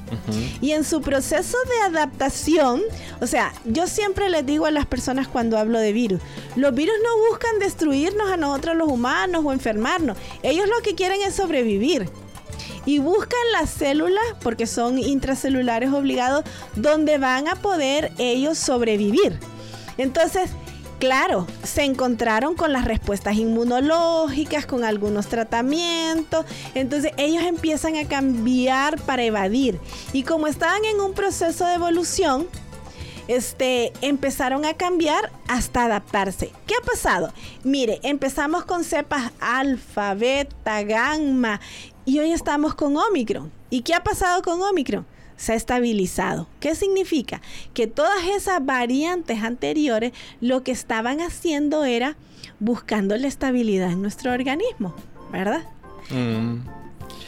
Y 0.61 0.71
en 0.71 0.83
su 0.83 1.01
proceso 1.01 1.57
de 1.67 1.97
adaptación, 1.97 2.81
o 3.21 3.27
sea, 3.27 3.53
yo 3.65 3.87
siempre 3.87 4.29
les 4.29 4.45
digo 4.45 4.65
a 4.65 4.71
las 4.71 4.85
personas 4.85 5.27
cuando 5.27 5.57
hablo 5.57 5.79
de 5.79 5.93
virus, 5.93 6.21
los 6.55 6.73
virus 6.73 6.95
no 7.03 7.29
buscan 7.29 7.59
destruirnos 7.59 8.31
a 8.31 8.37
nosotros 8.37 8.75
los 8.75 8.89
humanos 8.89 9.43
o 9.45 9.51
enfermarnos. 9.53 10.17
Ellos 10.41 10.67
lo 10.67 10.81
que 10.83 10.95
quieren 10.95 11.21
es 11.21 11.35
sobrevivir. 11.35 12.09
Y 12.85 12.99
buscan 12.99 13.39
las 13.53 13.69
células, 13.69 14.23
porque 14.41 14.67
son 14.67 14.99
intracelulares 14.99 15.91
obligados, 15.91 16.43
donde 16.75 17.17
van 17.17 17.47
a 17.47 17.55
poder 17.55 18.11
ellos 18.17 18.57
sobrevivir. 18.57 19.39
Entonces, 19.97 20.49
claro, 20.99 21.47
se 21.63 21.83
encontraron 21.83 22.55
con 22.55 22.71
las 22.71 22.85
respuestas 22.85 23.35
inmunológicas, 23.35 24.65
con 24.65 24.83
algunos 24.83 25.27
tratamientos. 25.27 26.45
Entonces 26.75 27.11
ellos 27.17 27.43
empiezan 27.43 27.97
a 27.97 28.07
cambiar 28.07 29.01
para 29.01 29.23
evadir. 29.23 29.79
Y 30.13 30.23
como 30.23 30.47
estaban 30.47 30.83
en 30.85 31.01
un 31.01 31.13
proceso 31.13 31.65
de 31.65 31.73
evolución, 31.73 32.47
este, 33.27 33.93
empezaron 34.01 34.65
a 34.65 34.73
cambiar 34.73 35.31
hasta 35.47 35.85
adaptarse. 35.85 36.51
¿Qué 36.67 36.73
ha 36.75 36.85
pasado? 36.85 37.33
Mire, 37.63 37.99
empezamos 38.03 38.65
con 38.65 38.83
cepas 38.83 39.31
alfa, 39.39 40.13
beta, 40.13 40.83
gamma 40.83 41.59
y 42.05 42.19
hoy 42.19 42.31
estamos 42.31 42.75
con 42.75 42.97
Omicron. 42.97 43.51
¿Y 43.69 43.81
qué 43.81 43.93
ha 43.93 44.03
pasado 44.03 44.41
con 44.41 44.61
Omicron? 44.61 45.05
Se 45.37 45.53
ha 45.53 45.55
estabilizado. 45.55 46.47
¿Qué 46.59 46.75
significa? 46.75 47.41
Que 47.73 47.87
todas 47.87 48.25
esas 48.35 48.63
variantes 48.65 49.41
anteriores 49.43 50.13
lo 50.41 50.63
que 50.63 50.71
estaban 50.71 51.21
haciendo 51.21 51.83
era 51.85 52.15
buscando 52.59 53.17
la 53.17 53.27
estabilidad 53.27 53.91
en 53.91 54.01
nuestro 54.01 54.31
organismo, 54.31 54.93
¿verdad? 55.31 55.63
Mm. 56.09 56.59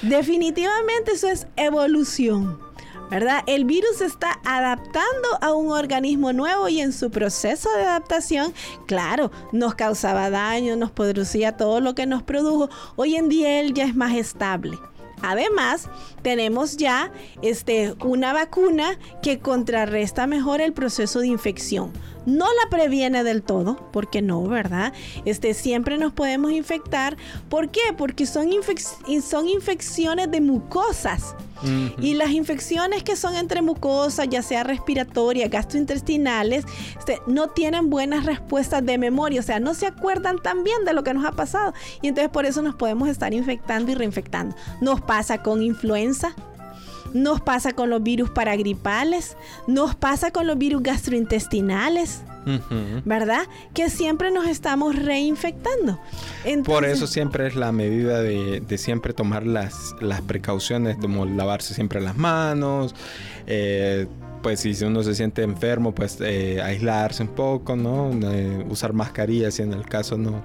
Definitivamente 0.02 1.14
eso 1.14 1.30
es 1.30 1.48
evolución, 1.56 2.60
¿verdad? 3.10 3.44
El 3.48 3.66
virus 3.66 4.02
está 4.02 4.40
adaptando 4.46 5.28
a 5.42 5.54
un 5.54 5.72
organismo 5.72 6.34
nuevo 6.34 6.68
y 6.70 6.82
en 6.82 6.94
su 6.94 7.12
proceso 7.12 7.70
de 7.76 7.84
adaptación, 7.84 8.54
claro, 8.86 9.32
nos 9.52 9.76
causaba 9.76 10.30
daño, 10.30 10.76
nos 10.76 10.92
producía 10.92 11.58
todo 11.58 11.80
lo 11.80 11.96
que 11.96 12.06
nos 12.06 12.24
produjo. 12.24 12.70
Hoy 12.96 13.16
en 13.16 13.30
día 13.30 13.60
él 13.60 13.74
ya 13.74 13.86
es 13.86 13.96
más 13.96 14.16
estable. 14.16 14.78
Además, 15.22 15.90
tenemos 16.22 16.78
ya 16.78 17.12
este, 17.42 17.96
una 18.04 18.34
vacuna 18.34 19.00
que 19.24 19.40
contrarresta 19.40 20.28
mejor 20.28 20.62
el 20.62 20.74
proceso 20.74 21.20
de 21.20 21.28
infección. 21.28 21.92
No 22.26 22.46
la 22.46 22.70
previene 22.70 23.24
del 23.24 23.44
todo, 23.44 23.90
porque 23.92 24.22
no, 24.22 24.44
¿verdad? 24.44 24.94
Este, 25.26 25.54
siempre 25.54 25.98
nos 25.98 26.14
podemos 26.14 26.52
infectar. 26.52 27.18
¿Por 27.50 27.70
qué? 27.70 27.82
Porque 27.98 28.26
son, 28.26 28.50
infec- 28.52 29.22
son 29.22 29.48
infecciones 29.48 30.32
de 30.32 30.42
mucosas. 30.42 31.36
Y 32.00 32.14
las 32.14 32.30
infecciones 32.30 33.02
que 33.02 33.16
son 33.16 33.36
entre 33.36 33.64
mucosas, 33.64 34.28
ya 34.30 34.44
sea 34.44 34.64
respiratorias, 34.64 35.50
gastrointestinales, 35.50 36.64
este, 37.00 37.20
no 37.26 37.48
tienen 37.50 37.90
buenas 37.90 38.26
respuestas 38.26 38.86
de 38.86 39.00
memoria, 39.00 39.40
o 39.40 39.44
sea, 39.44 39.60
no 39.60 39.74
se 39.74 39.88
acuerdan 39.88 40.38
tan 40.44 40.64
bien 40.64 40.86
de 40.86 40.94
lo 40.94 41.04
que 41.04 41.14
nos 41.14 41.26
ha 41.26 41.32
pasado. 41.32 41.74
Y 42.04 42.10
entonces 42.10 42.30
por 42.30 42.46
eso 42.46 42.62
nos 42.62 42.76
podemos 42.76 43.10
estar 43.10 43.34
infectando 43.34 43.92
y 43.92 43.96
reinfectando. 43.96 44.56
Nos 44.82 45.02
pasa 45.02 45.42
con 45.42 45.64
influenza, 45.64 46.36
nos 47.16 47.40
pasa 47.40 47.72
con 47.72 47.90
los 47.90 48.04
virus 48.04 48.30
paragripales, 48.30 49.38
nos 49.68 49.96
pasa 49.96 50.32
con 50.32 50.46
los 50.46 50.58
virus 50.58 50.84
gastrointestinales. 50.84 52.22
¿verdad? 53.06 53.48
Que 53.74 53.90
siempre 53.90 54.30
nos 54.30 54.46
estamos 54.46 54.96
reinfectando. 54.96 56.00
Por 56.64 56.86
eso 56.86 57.08
siempre 57.08 57.48
es 57.48 57.56
la 57.56 57.72
medida 57.72 58.22
de, 58.22 58.60
de 58.60 58.78
siempre 58.78 59.14
tomar 59.14 59.48
las, 59.48 59.96
las 60.00 60.22
precauciones, 60.22 60.96
como 60.98 61.26
lavarse 61.26 61.74
siempre 61.74 62.02
las 62.02 62.18
manos, 62.18 62.94
eh, 63.48 64.06
pues 64.44 64.60
si 64.60 64.76
uno 64.84 65.02
se 65.02 65.16
siente 65.16 65.42
enfermo, 65.42 65.96
pues 65.96 66.20
eh, 66.22 66.62
aislarse 66.62 67.24
un 67.24 67.30
poco, 67.30 67.76
¿no? 67.76 68.12
Eh, 68.32 68.64
usar 68.70 68.94
mascarilla 68.94 69.50
si 69.50 69.64
en 69.64 69.74
el 69.74 69.86
caso 69.86 70.20
no 70.20 70.44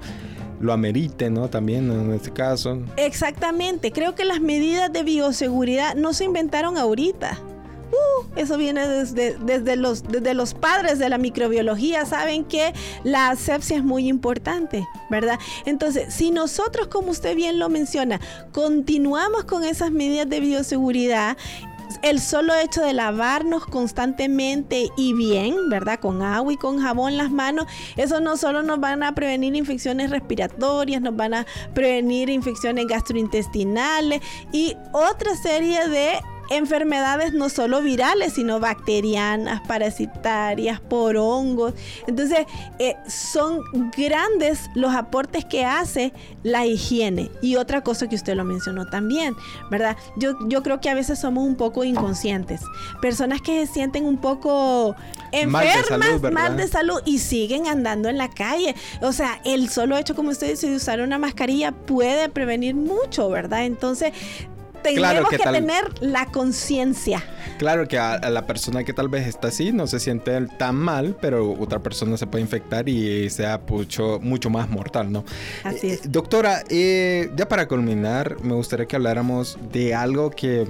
lo 0.60 0.72
amerite, 0.72 1.30
¿no? 1.30 1.48
También 1.48 1.90
en 1.90 2.12
este 2.12 2.30
caso. 2.30 2.78
Exactamente, 2.96 3.90
creo 3.90 4.14
que 4.14 4.24
las 4.24 4.40
medidas 4.40 4.92
de 4.92 5.02
bioseguridad 5.02 5.94
no 5.94 6.12
se 6.12 6.24
inventaron 6.24 6.76
ahorita. 6.76 7.38
Uh, 7.90 8.24
eso 8.36 8.56
viene 8.56 8.86
desde, 8.86 9.36
desde, 9.38 9.74
los, 9.74 10.04
desde 10.04 10.32
los 10.34 10.54
padres 10.54 11.00
de 11.00 11.08
la 11.08 11.18
microbiología, 11.18 12.06
saben 12.06 12.44
que 12.44 12.72
la 13.02 13.30
asepsia 13.30 13.78
es 13.78 13.82
muy 13.82 14.06
importante, 14.06 14.86
¿verdad? 15.10 15.40
Entonces, 15.64 16.14
si 16.14 16.30
nosotros, 16.30 16.86
como 16.86 17.10
usted 17.10 17.34
bien 17.34 17.58
lo 17.58 17.68
menciona, 17.68 18.20
continuamos 18.52 19.44
con 19.44 19.64
esas 19.64 19.90
medidas 19.90 20.28
de 20.28 20.38
bioseguridad, 20.38 21.36
el 22.02 22.20
solo 22.20 22.54
hecho 22.54 22.82
de 22.82 22.92
lavarnos 22.92 23.66
constantemente 23.66 24.88
y 24.96 25.12
bien, 25.12 25.68
¿verdad? 25.68 26.00
Con 26.00 26.22
agua 26.22 26.52
y 26.52 26.56
con 26.56 26.80
jabón 26.80 27.16
las 27.16 27.30
manos, 27.30 27.66
eso 27.96 28.20
no 28.20 28.36
solo 28.36 28.62
nos 28.62 28.80
van 28.80 29.02
a 29.02 29.14
prevenir 29.14 29.54
infecciones 29.54 30.10
respiratorias, 30.10 31.02
nos 31.02 31.16
van 31.16 31.34
a 31.34 31.46
prevenir 31.74 32.30
infecciones 32.30 32.86
gastrointestinales 32.86 34.20
y 34.52 34.76
otra 34.92 35.36
serie 35.36 35.88
de 35.88 36.20
enfermedades 36.50 37.32
no 37.32 37.48
solo 37.48 37.80
virales, 37.80 38.34
sino 38.34 38.60
bacterianas, 38.60 39.60
parasitarias, 39.66 40.80
por 40.80 41.16
hongos. 41.16 41.74
Entonces, 42.06 42.46
eh, 42.78 42.96
son 43.08 43.62
grandes 43.96 44.68
los 44.74 44.94
aportes 44.94 45.44
que 45.44 45.64
hace 45.64 46.12
la 46.42 46.66
higiene. 46.66 47.30
Y 47.40 47.56
otra 47.56 47.82
cosa 47.82 48.08
que 48.08 48.16
usted 48.16 48.34
lo 48.34 48.44
mencionó 48.44 48.86
también, 48.86 49.34
¿verdad? 49.70 49.96
Yo, 50.16 50.36
yo 50.48 50.62
creo 50.62 50.80
que 50.80 50.90
a 50.90 50.94
veces 50.94 51.18
somos 51.18 51.44
un 51.44 51.56
poco 51.56 51.84
inconscientes. 51.84 52.60
Personas 53.00 53.40
que 53.40 53.66
se 53.66 53.72
sienten 53.72 54.04
un 54.04 54.18
poco 54.18 54.96
Mal 55.46 55.64
de 55.64 55.72
enfermas, 55.72 56.08
salud, 56.08 56.32
mal 56.32 56.56
de 56.56 56.68
salud 56.68 57.00
y 57.04 57.18
siguen 57.18 57.68
andando 57.68 58.08
en 58.08 58.18
la 58.18 58.28
calle. 58.28 58.74
O 59.00 59.12
sea, 59.12 59.40
el 59.44 59.68
solo 59.68 59.96
hecho, 59.96 60.14
como 60.14 60.30
usted 60.30 60.50
dice, 60.50 60.68
de 60.68 60.76
usar 60.76 61.00
una 61.00 61.18
mascarilla 61.18 61.72
puede 61.72 62.28
prevenir 62.28 62.74
mucho, 62.74 63.28
¿verdad? 63.30 63.64
Entonces, 63.64 64.12
tenemos 64.82 65.10
Claro 65.10 65.28
que 65.28 65.36
que, 65.36 65.42
tal- 65.42 65.54
tener 65.54 65.84
la 66.00 66.26
conciencia. 66.26 67.22
Claro 67.58 67.86
que 67.88 67.98
a, 67.98 68.14
a 68.14 68.30
la 68.30 68.46
persona 68.46 68.84
que 68.84 68.92
tal 68.92 69.08
vez 69.08 69.26
está 69.26 69.48
así 69.48 69.72
no 69.72 69.86
se 69.86 70.00
siente 70.00 70.46
tan 70.58 70.76
mal, 70.76 71.16
pero 71.20 71.52
otra 71.58 71.78
persona 71.80 72.16
se 72.16 72.26
puede 72.26 72.42
infectar 72.42 72.88
y 72.88 73.28
sea 73.30 73.60
mucho, 73.68 74.18
mucho 74.22 74.48
más 74.50 74.68
mortal, 74.70 75.10
¿no? 75.12 75.24
Así 75.64 75.88
Eh, 75.88 75.92
es. 75.94 76.10
doctora, 76.12 76.62
eh, 76.70 77.30
ya 77.36 77.48
para 77.48 77.68
culminar, 77.68 78.40
me 78.42 78.54
gustaría 78.54 78.86
que 78.86 78.96
habláramos 78.96 79.58
de 79.72 79.94
algo 79.94 80.30
que, 80.30 80.66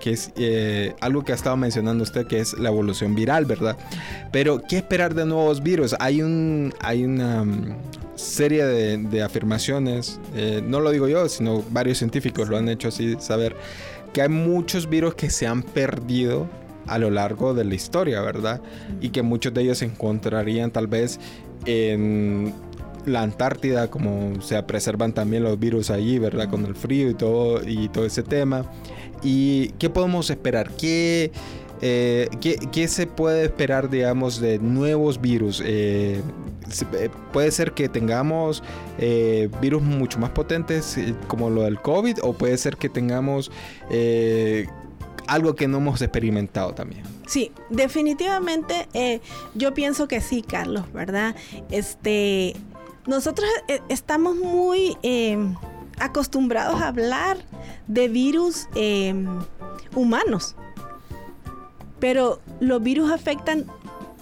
que 0.00 0.10
es 0.12 0.30
eh, 0.36 0.94
algo 1.00 1.24
que 1.24 1.32
ha 1.32 1.34
estado 1.34 1.56
mencionando 1.56 2.02
usted, 2.02 2.26
que 2.26 2.40
es 2.40 2.54
la 2.54 2.68
evolución 2.70 3.14
viral, 3.14 3.44
¿verdad? 3.44 3.76
Pero, 4.32 4.62
¿qué 4.68 4.78
esperar 4.78 5.14
de 5.14 5.24
nuevos 5.26 5.62
virus? 5.62 5.94
Hay, 6.00 6.22
un, 6.22 6.74
hay 6.80 7.04
una 7.04 7.44
serie 8.16 8.64
de, 8.64 8.98
de 8.98 9.22
afirmaciones, 9.22 10.20
eh, 10.34 10.62
no 10.64 10.80
lo 10.80 10.90
digo 10.90 11.08
yo, 11.08 11.28
sino 11.28 11.62
varios 11.70 11.98
científicos 11.98 12.48
lo 12.48 12.56
han 12.56 12.68
hecho 12.68 12.88
así 12.88 13.16
saber, 13.18 13.56
que 14.12 14.22
hay 14.22 14.28
muchos 14.28 14.88
virus 14.88 15.14
que 15.14 15.30
se 15.30 15.46
han 15.46 15.62
perdido 15.62 16.48
a 16.86 16.98
lo 16.98 17.10
largo 17.10 17.54
de 17.54 17.64
la 17.64 17.74
historia, 17.74 18.20
¿verdad? 18.20 18.60
Y 19.00 19.10
que 19.10 19.22
muchos 19.22 19.52
de 19.54 19.62
ellos 19.62 19.78
se 19.78 19.86
encontrarían 19.86 20.70
tal 20.70 20.86
vez 20.86 21.18
en 21.66 22.52
la 23.06 23.22
Antártida, 23.22 23.90
como 23.90 24.40
se 24.40 24.62
preservan 24.62 25.12
también 25.12 25.42
los 25.42 25.58
virus 25.58 25.90
allí, 25.90 26.18
¿verdad? 26.18 26.48
Con 26.48 26.64
el 26.64 26.74
frío 26.74 27.10
y 27.10 27.14
todo, 27.14 27.66
y 27.66 27.88
todo 27.88 28.06
ese 28.06 28.22
tema. 28.22 28.70
¿Y 29.22 29.68
qué 29.78 29.90
podemos 29.90 30.30
esperar? 30.30 30.70
¿Qué, 30.76 31.32
eh, 31.80 32.28
¿qué, 32.40 32.88
se 32.88 33.06
puede 33.06 33.44
esperar, 33.44 33.90
digamos, 33.90 34.40
de 34.40 34.58
nuevos 34.58 35.20
virus? 35.20 35.62
Eh, 35.64 36.20
puede 37.32 37.50
ser 37.50 37.72
que 37.72 37.88
tengamos 37.88 38.62
virus 39.60 39.82
mucho 39.82 40.18
más 40.18 40.30
potentes 40.30 40.96
como 41.28 41.50
lo 41.50 41.62
del 41.62 41.80
COVID 41.80 42.18
o 42.22 42.32
puede 42.32 42.58
ser 42.58 42.76
que 42.76 42.88
tengamos 42.88 43.50
algo 45.26 45.54
que 45.54 45.68
no 45.68 45.78
hemos 45.78 46.02
experimentado 46.02 46.74
también. 46.74 47.02
Sí, 47.26 47.52
definitivamente 47.70 49.20
yo 49.54 49.74
pienso 49.74 50.08
que 50.08 50.20
sí, 50.20 50.42
Carlos, 50.42 50.92
¿verdad? 50.92 51.34
Este, 51.70 52.54
nosotros 53.06 53.48
estamos 53.88 54.36
muy 54.36 54.96
acostumbrados 55.98 56.80
a 56.80 56.88
hablar 56.88 57.38
de 57.86 58.08
virus 58.08 58.68
humanos, 59.94 60.56
pero 62.00 62.40
los 62.60 62.82
virus 62.82 63.10
afectan 63.10 63.66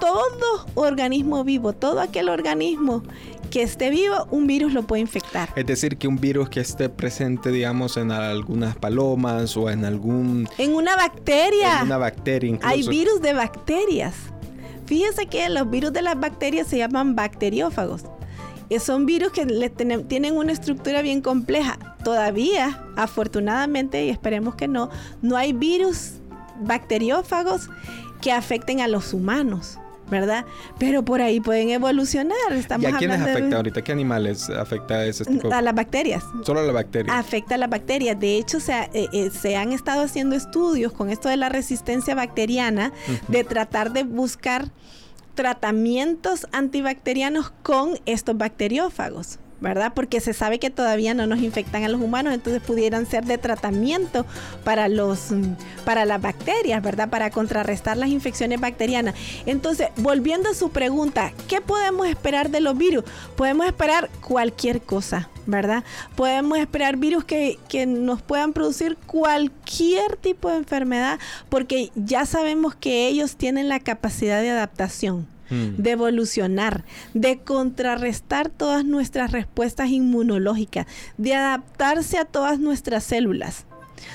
todo 0.02 0.66
organismo 0.74 1.44
vivo, 1.44 1.74
todo 1.74 2.00
aquel 2.00 2.28
organismo 2.28 3.04
que 3.52 3.62
esté 3.62 3.88
vivo, 3.88 4.26
un 4.32 4.48
virus 4.48 4.72
lo 4.72 4.82
puede 4.82 5.00
infectar. 5.00 5.50
Es 5.54 5.64
decir, 5.64 5.96
que 5.96 6.08
un 6.08 6.16
virus 6.16 6.48
que 6.48 6.58
esté 6.58 6.88
presente, 6.88 7.52
digamos, 7.52 7.96
en 7.96 8.10
algunas 8.10 8.74
palomas 8.74 9.56
o 9.56 9.70
en 9.70 9.84
algún... 9.84 10.48
En 10.58 10.74
una 10.74 10.96
bacteria. 10.96 11.78
En 11.78 11.86
una 11.86 11.98
bacteria 11.98 12.50
incluso. 12.50 12.74
Hay 12.74 12.82
virus 12.88 13.22
de 13.22 13.32
bacterias. 13.32 14.14
Fíjese 14.86 15.26
que 15.26 15.48
los 15.50 15.70
virus 15.70 15.92
de 15.92 16.02
las 16.02 16.18
bacterias 16.18 16.66
se 16.66 16.78
llaman 16.78 17.14
bacteriófagos. 17.14 18.02
Y 18.68 18.80
son 18.80 19.06
virus 19.06 19.30
que 19.30 19.46
tienen 20.08 20.36
una 20.36 20.50
estructura 20.50 21.02
bien 21.02 21.20
compleja. 21.20 21.78
Todavía, 22.02 22.82
afortunadamente, 22.96 24.04
y 24.04 24.08
esperemos 24.08 24.56
que 24.56 24.66
no, 24.66 24.90
no 25.20 25.36
hay 25.36 25.52
virus 25.52 26.14
bacteriófagos 26.60 27.68
que 28.20 28.32
afecten 28.32 28.80
a 28.80 28.88
los 28.88 29.12
humanos. 29.12 29.78
¿Verdad? 30.12 30.44
Pero 30.78 31.04
por 31.04 31.20
ahí 31.20 31.40
pueden 31.40 31.70
evolucionar. 31.70 32.36
Estamos 32.52 32.84
¿Y 32.84 32.94
a 32.94 32.96
quiénes 32.98 33.20
afecta 33.20 33.56
ahorita? 33.56 33.82
¿Qué 33.82 33.90
animales 33.90 34.48
afecta 34.50 35.04
ese 35.04 35.24
tipo? 35.24 35.52
A 35.52 35.60
las 35.60 35.74
bacterias. 35.74 36.22
Solo 36.44 36.60
a 36.60 36.62
las 36.62 36.74
bacterias. 36.74 37.16
Afecta 37.16 37.56
a 37.56 37.58
las 37.58 37.70
bacterias. 37.70 38.20
De 38.20 38.36
hecho, 38.36 38.60
se, 38.60 38.72
eh, 38.72 39.08
eh, 39.12 39.30
se 39.30 39.56
han 39.56 39.72
estado 39.72 40.02
haciendo 40.02 40.36
estudios 40.36 40.92
con 40.92 41.10
esto 41.10 41.28
de 41.28 41.36
la 41.36 41.48
resistencia 41.48 42.14
bacteriana, 42.14 42.92
de 43.28 43.42
tratar 43.42 43.92
de 43.92 44.04
buscar 44.04 44.70
tratamientos 45.34 46.46
antibacterianos 46.52 47.52
con 47.62 47.98
estos 48.06 48.36
bacteriófagos. 48.36 49.38
¿Verdad? 49.62 49.92
Porque 49.94 50.20
se 50.20 50.34
sabe 50.34 50.58
que 50.58 50.70
todavía 50.70 51.14
no 51.14 51.26
nos 51.26 51.38
infectan 51.40 51.84
a 51.84 51.88
los 51.88 52.00
humanos, 52.00 52.34
entonces 52.34 52.60
pudieran 52.60 53.06
ser 53.06 53.24
de 53.24 53.38
tratamiento 53.38 54.26
para 54.64 54.88
los 54.88 55.30
mm, 55.30 55.54
para 55.84 56.04
las 56.04 56.20
bacterias, 56.20 56.82
¿verdad? 56.82 57.08
Para 57.08 57.30
contrarrestar 57.30 57.96
las 57.96 58.08
infecciones 58.08 58.60
bacterianas. 58.60 59.14
Entonces, 59.46 59.88
volviendo 59.96 60.50
a 60.50 60.54
su 60.54 60.70
pregunta, 60.70 61.32
¿qué 61.48 61.60
podemos 61.60 62.08
esperar 62.08 62.50
de 62.50 62.60
los 62.60 62.76
virus? 62.76 63.04
Podemos 63.36 63.66
esperar 63.66 64.10
cualquier 64.20 64.82
cosa, 64.82 65.30
¿verdad? 65.46 65.84
Podemos 66.16 66.58
esperar 66.58 66.96
virus 66.96 67.24
que, 67.24 67.58
que 67.68 67.86
nos 67.86 68.20
puedan 68.20 68.52
producir 68.52 68.96
cualquier 69.06 70.16
tipo 70.16 70.50
de 70.50 70.56
enfermedad, 70.56 71.20
porque 71.48 71.90
ya 71.94 72.26
sabemos 72.26 72.74
que 72.74 73.06
ellos 73.06 73.36
tienen 73.36 73.68
la 73.68 73.78
capacidad 73.78 74.40
de 74.40 74.50
adaptación. 74.50 75.31
Mm. 75.52 75.82
de 75.82 75.90
evolucionar, 75.90 76.84
de 77.12 77.38
contrarrestar 77.38 78.48
todas 78.48 78.86
nuestras 78.86 79.32
respuestas 79.32 79.90
inmunológicas, 79.90 80.86
de 81.18 81.34
adaptarse 81.34 82.16
a 82.16 82.24
todas 82.24 82.58
nuestras 82.58 83.04
células. 83.04 83.66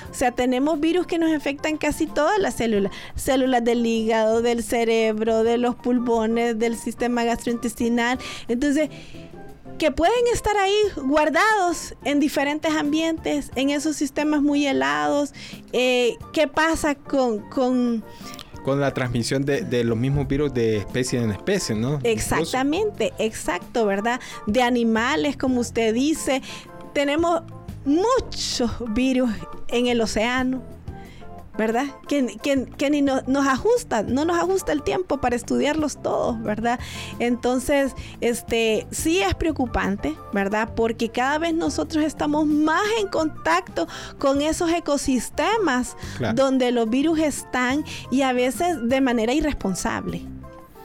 O 0.09 0.15
sea, 0.15 0.31
tenemos 0.31 0.79
virus 0.79 1.05
que 1.05 1.19
nos 1.19 1.31
afectan 1.31 1.77
casi 1.77 2.07
todas 2.07 2.39
las 2.39 2.55
células, 2.55 2.91
células 3.15 3.63
del 3.63 3.85
hígado, 3.85 4.41
del 4.41 4.63
cerebro, 4.63 5.43
de 5.43 5.59
los 5.59 5.75
pulmones, 5.75 6.57
del 6.57 6.75
sistema 6.75 7.23
gastrointestinal. 7.23 8.17
Entonces, 8.47 8.89
que 9.77 9.91
pueden 9.91 10.25
estar 10.33 10.57
ahí 10.57 10.75
guardados 10.95 11.93
en 12.03 12.19
diferentes 12.19 12.73
ambientes, 12.73 13.51
en 13.55 13.69
esos 13.69 13.95
sistemas 13.95 14.41
muy 14.41 14.65
helados. 14.65 15.33
Eh, 15.71 16.15
¿Qué 16.33 16.47
pasa 16.47 16.95
con, 16.95 17.47
con 17.49 18.03
con 18.67 18.81
la 18.81 18.93
transmisión 18.93 19.45
de, 19.45 19.83
los 19.85 19.97
mismos 19.97 20.27
virus 20.27 20.53
de 20.53 20.75
especie 20.75 21.21
en 21.21 21.31
especie, 21.31 21.73
¿no? 21.73 22.01
Exactamente, 22.03 23.13
exacto, 23.17 23.85
¿verdad? 23.85 24.19
De 24.45 24.61
animales, 24.61 25.37
como 25.37 25.61
usted 25.61 25.93
dice. 25.93 26.41
Tenemos 26.91 27.43
muchos 27.85 28.69
virus 28.93 29.31
en 29.69 29.87
el 29.87 30.01
océano, 30.01 30.61
¿verdad? 31.57 31.85
Que, 32.07 32.21
ni 32.89 33.01
nos 33.01 33.47
ajusta, 33.47 34.03
no 34.03 34.25
nos 34.25 34.37
ajusta 34.37 34.71
el 34.71 34.83
tiempo 34.83 35.17
para 35.17 35.35
estudiarlos 35.35 36.01
todos, 36.01 36.41
¿verdad? 36.41 36.79
Entonces, 37.19 37.93
este, 38.21 38.87
sí 38.91 39.19
es 39.19 39.33
preocupante, 39.35 40.15
¿verdad? 40.33 40.69
Porque 40.75 41.09
cada 41.09 41.39
vez 41.39 41.53
nosotros 41.53 42.03
estamos 42.03 42.45
más 42.45 42.83
en 42.99 43.07
contacto 43.07 43.87
con 44.19 44.41
esos 44.41 44.71
ecosistemas 44.71 45.97
donde 46.35 46.71
los 46.71 46.89
virus 46.89 47.19
están 47.19 47.83
y 48.11 48.21
a 48.21 48.33
veces 48.33 48.77
de 48.87 49.01
manera 49.01 49.33
irresponsable. 49.33 50.23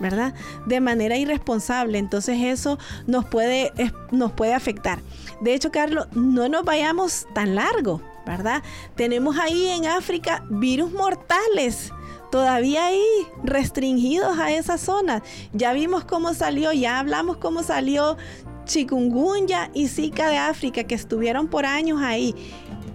¿verdad? 0.01 0.35
De 0.67 0.81
manera 0.81 1.17
irresponsable. 1.17 1.97
Entonces 1.97 2.37
eso 2.41 2.77
nos 3.07 3.25
puede, 3.25 3.73
nos 4.11 4.33
puede 4.33 4.53
afectar. 4.53 4.99
De 5.41 5.55
hecho, 5.55 5.71
Carlos, 5.71 6.09
no 6.13 6.49
nos 6.49 6.65
vayamos 6.65 7.29
tan 7.35 7.55
largo. 7.55 8.03
¿Verdad? 8.27 8.63
Tenemos 8.95 9.39
ahí 9.39 9.69
en 9.69 9.87
África 9.87 10.45
virus 10.51 10.93
mortales 10.93 11.93
todavía 12.33 12.87
ahí 12.87 13.05
restringidos 13.45 14.39
a 14.39 14.51
esa 14.51 14.79
zona. 14.79 15.23
Ya 15.53 15.75
vimos 15.75 16.05
cómo 16.05 16.33
salió, 16.33 16.73
ya 16.73 16.99
hablamos 16.99 17.37
cómo 17.37 17.63
salió 17.63 18.17
chikungunya 18.65 19.71
y 19.75 19.89
zika 19.89 20.31
de 20.31 20.39
África 20.39 20.85
que 20.85 20.95
estuvieron 20.95 21.49
por 21.49 21.67
años 21.67 22.01
ahí. 22.01 22.35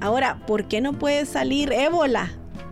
Ahora, 0.02 0.40
¿por 0.48 0.68
qué 0.68 0.82
no 0.82 0.94
puede 0.94 1.26
salir 1.26 1.72
ébola? 1.72 2.32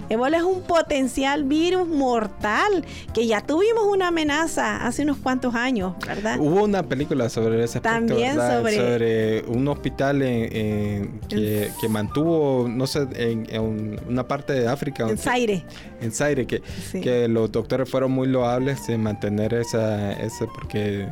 Ébola 0.10 0.38
es 0.38 0.44
un 0.44 0.62
potencial 0.62 1.44
virus 1.44 1.88
mortal 1.88 2.86
que 3.14 3.26
ya 3.28 3.42
tuvimos 3.42 3.86
una 3.88 4.10
amenaza 4.10 4.86
hace 4.86 5.04
unos 5.04 5.18
cuantos 5.18 5.56
años, 5.56 5.94
¿verdad? 6.06 6.40
Hubo 6.40 6.64
una 6.64 6.84
película 6.84 7.30
sobre 7.30 7.64
ese 7.64 7.80
aspecto, 7.80 7.90
También 7.90 8.36
sobre... 8.36 9.44
un 9.48 9.68
hospital 9.68 10.20
que, 10.20 11.88
mantuvo, 11.90 12.68
no 12.70 12.88
sé, 12.88 13.08
en, 13.16 14.00
una 14.08 14.28
parte 14.28 14.54
de 14.54 14.68
África. 14.68 15.10
En 15.10 15.18
Zaire. 15.18 15.66
En 16.02 16.12
Zaire, 16.12 16.46
que, 16.46 16.62
que 16.92 17.28
los 17.28 17.52
doctores 17.52 17.90
fueron 17.90 18.12
muy 18.12 18.28
loables 18.28 18.88
en 18.90 19.04
mantener 19.04 19.54
esa, 19.54 20.14
ese 20.14 20.46
porque 20.54 21.08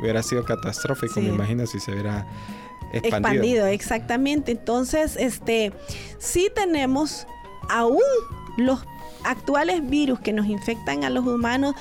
hubiera 0.00 0.22
sido 0.22 0.44
catastrófico, 0.44 1.20
me 1.20 1.28
imagino, 1.28 1.66
si 1.66 1.80
se 1.80 1.92
hubiera... 1.92 2.26
Expandido. 2.92 3.18
expandido. 3.18 3.66
exactamente. 3.66 4.52
Entonces, 4.52 5.16
este, 5.16 5.72
sí 6.18 6.50
tenemos 6.52 7.24
aún 7.70 8.02
los 8.56 8.84
actuales 9.24 9.88
virus 9.88 10.20
que 10.20 10.32
nos 10.32 10.46
infectan 10.46 11.04
a 11.04 11.10
los 11.10 11.26
humanos 11.26 11.74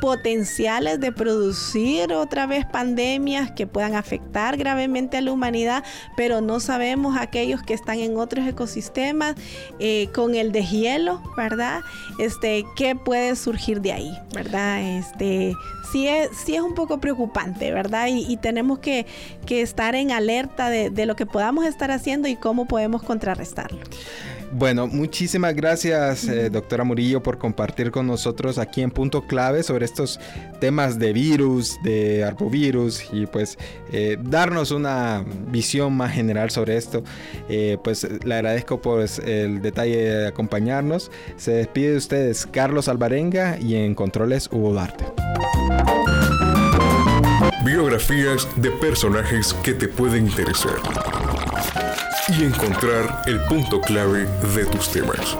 potenciales 0.00 1.00
de 1.00 1.12
producir 1.12 2.12
otra 2.12 2.46
vez 2.46 2.64
pandemias 2.64 3.50
que 3.50 3.66
puedan 3.66 3.94
afectar 3.94 4.56
gravemente 4.56 5.16
a 5.16 5.20
la 5.20 5.32
humanidad, 5.32 5.84
pero 6.16 6.40
no 6.40 6.60
sabemos 6.60 7.16
aquellos 7.18 7.62
que 7.62 7.74
están 7.74 7.98
en 7.98 8.16
otros 8.16 8.46
ecosistemas 8.46 9.34
eh, 9.78 10.08
con 10.14 10.34
el 10.34 10.52
deshielo, 10.52 11.20
¿verdad? 11.36 11.80
Este, 12.18 12.64
¿qué 12.76 12.94
puede 12.94 13.34
surgir 13.36 13.80
de 13.80 13.92
ahí, 13.92 14.18
verdad? 14.32 14.80
Este, 14.98 15.54
sí 15.90 16.06
es, 16.06 16.30
sí 16.44 16.54
es 16.54 16.62
un 16.62 16.74
poco 16.74 17.00
preocupante, 17.00 17.72
¿verdad? 17.72 18.08
Y, 18.08 18.36
tenemos 18.36 18.78
que, 18.78 19.06
estar 19.48 19.96
en 19.96 20.12
alerta 20.12 20.70
de, 20.70 20.90
de 20.90 21.06
lo 21.06 21.16
que 21.16 21.26
podamos 21.26 21.66
estar 21.66 21.90
haciendo 21.90 22.28
y 22.28 22.36
cómo 22.36 22.66
podemos 22.66 23.02
contrarrestarlo. 23.02 23.80
Bueno, 24.52 24.86
muchísimas 24.86 25.54
gracias, 25.54 26.26
eh, 26.26 26.48
doctora 26.48 26.82
Murillo, 26.82 27.22
por 27.22 27.38
compartir 27.38 27.90
con 27.90 28.06
nosotros 28.06 28.58
aquí 28.58 28.82
en 28.82 28.90
Punto 28.90 29.26
Clave 29.26 29.62
sobre 29.62 29.84
estos 29.84 30.18
temas 30.60 30.98
de 30.98 31.12
virus, 31.12 31.78
de 31.82 32.24
arbovirus 32.24 33.04
y 33.12 33.26
pues 33.26 33.58
eh, 33.92 34.16
darnos 34.20 34.70
una 34.70 35.24
visión 35.48 35.94
más 35.94 36.12
general 36.12 36.50
sobre 36.50 36.76
esto. 36.76 37.02
Eh, 37.48 37.76
pues 37.84 38.06
le 38.24 38.34
agradezco 38.34 38.80
por 38.80 38.98
pues, 38.98 39.18
el 39.18 39.60
detalle 39.60 39.96
de 39.96 40.26
acompañarnos. 40.26 41.10
Se 41.36 41.52
despide 41.52 41.92
de 41.92 41.96
ustedes 41.98 42.46
Carlos 42.46 42.88
Alvarenga 42.88 43.58
y 43.60 43.74
en 43.74 43.94
controles 43.94 44.48
Hugo 44.50 44.72
Darte. 44.72 45.04
Biografías 47.64 48.48
de 48.56 48.70
personajes 48.70 49.54
que 49.62 49.74
te 49.74 49.88
pueden 49.88 50.26
interesar 50.26 50.76
y 52.28 52.44
encontrar 52.44 53.22
el 53.26 53.40
punto 53.44 53.80
clave 53.80 54.26
de 54.54 54.66
tus 54.66 54.90
temas. 54.92 55.36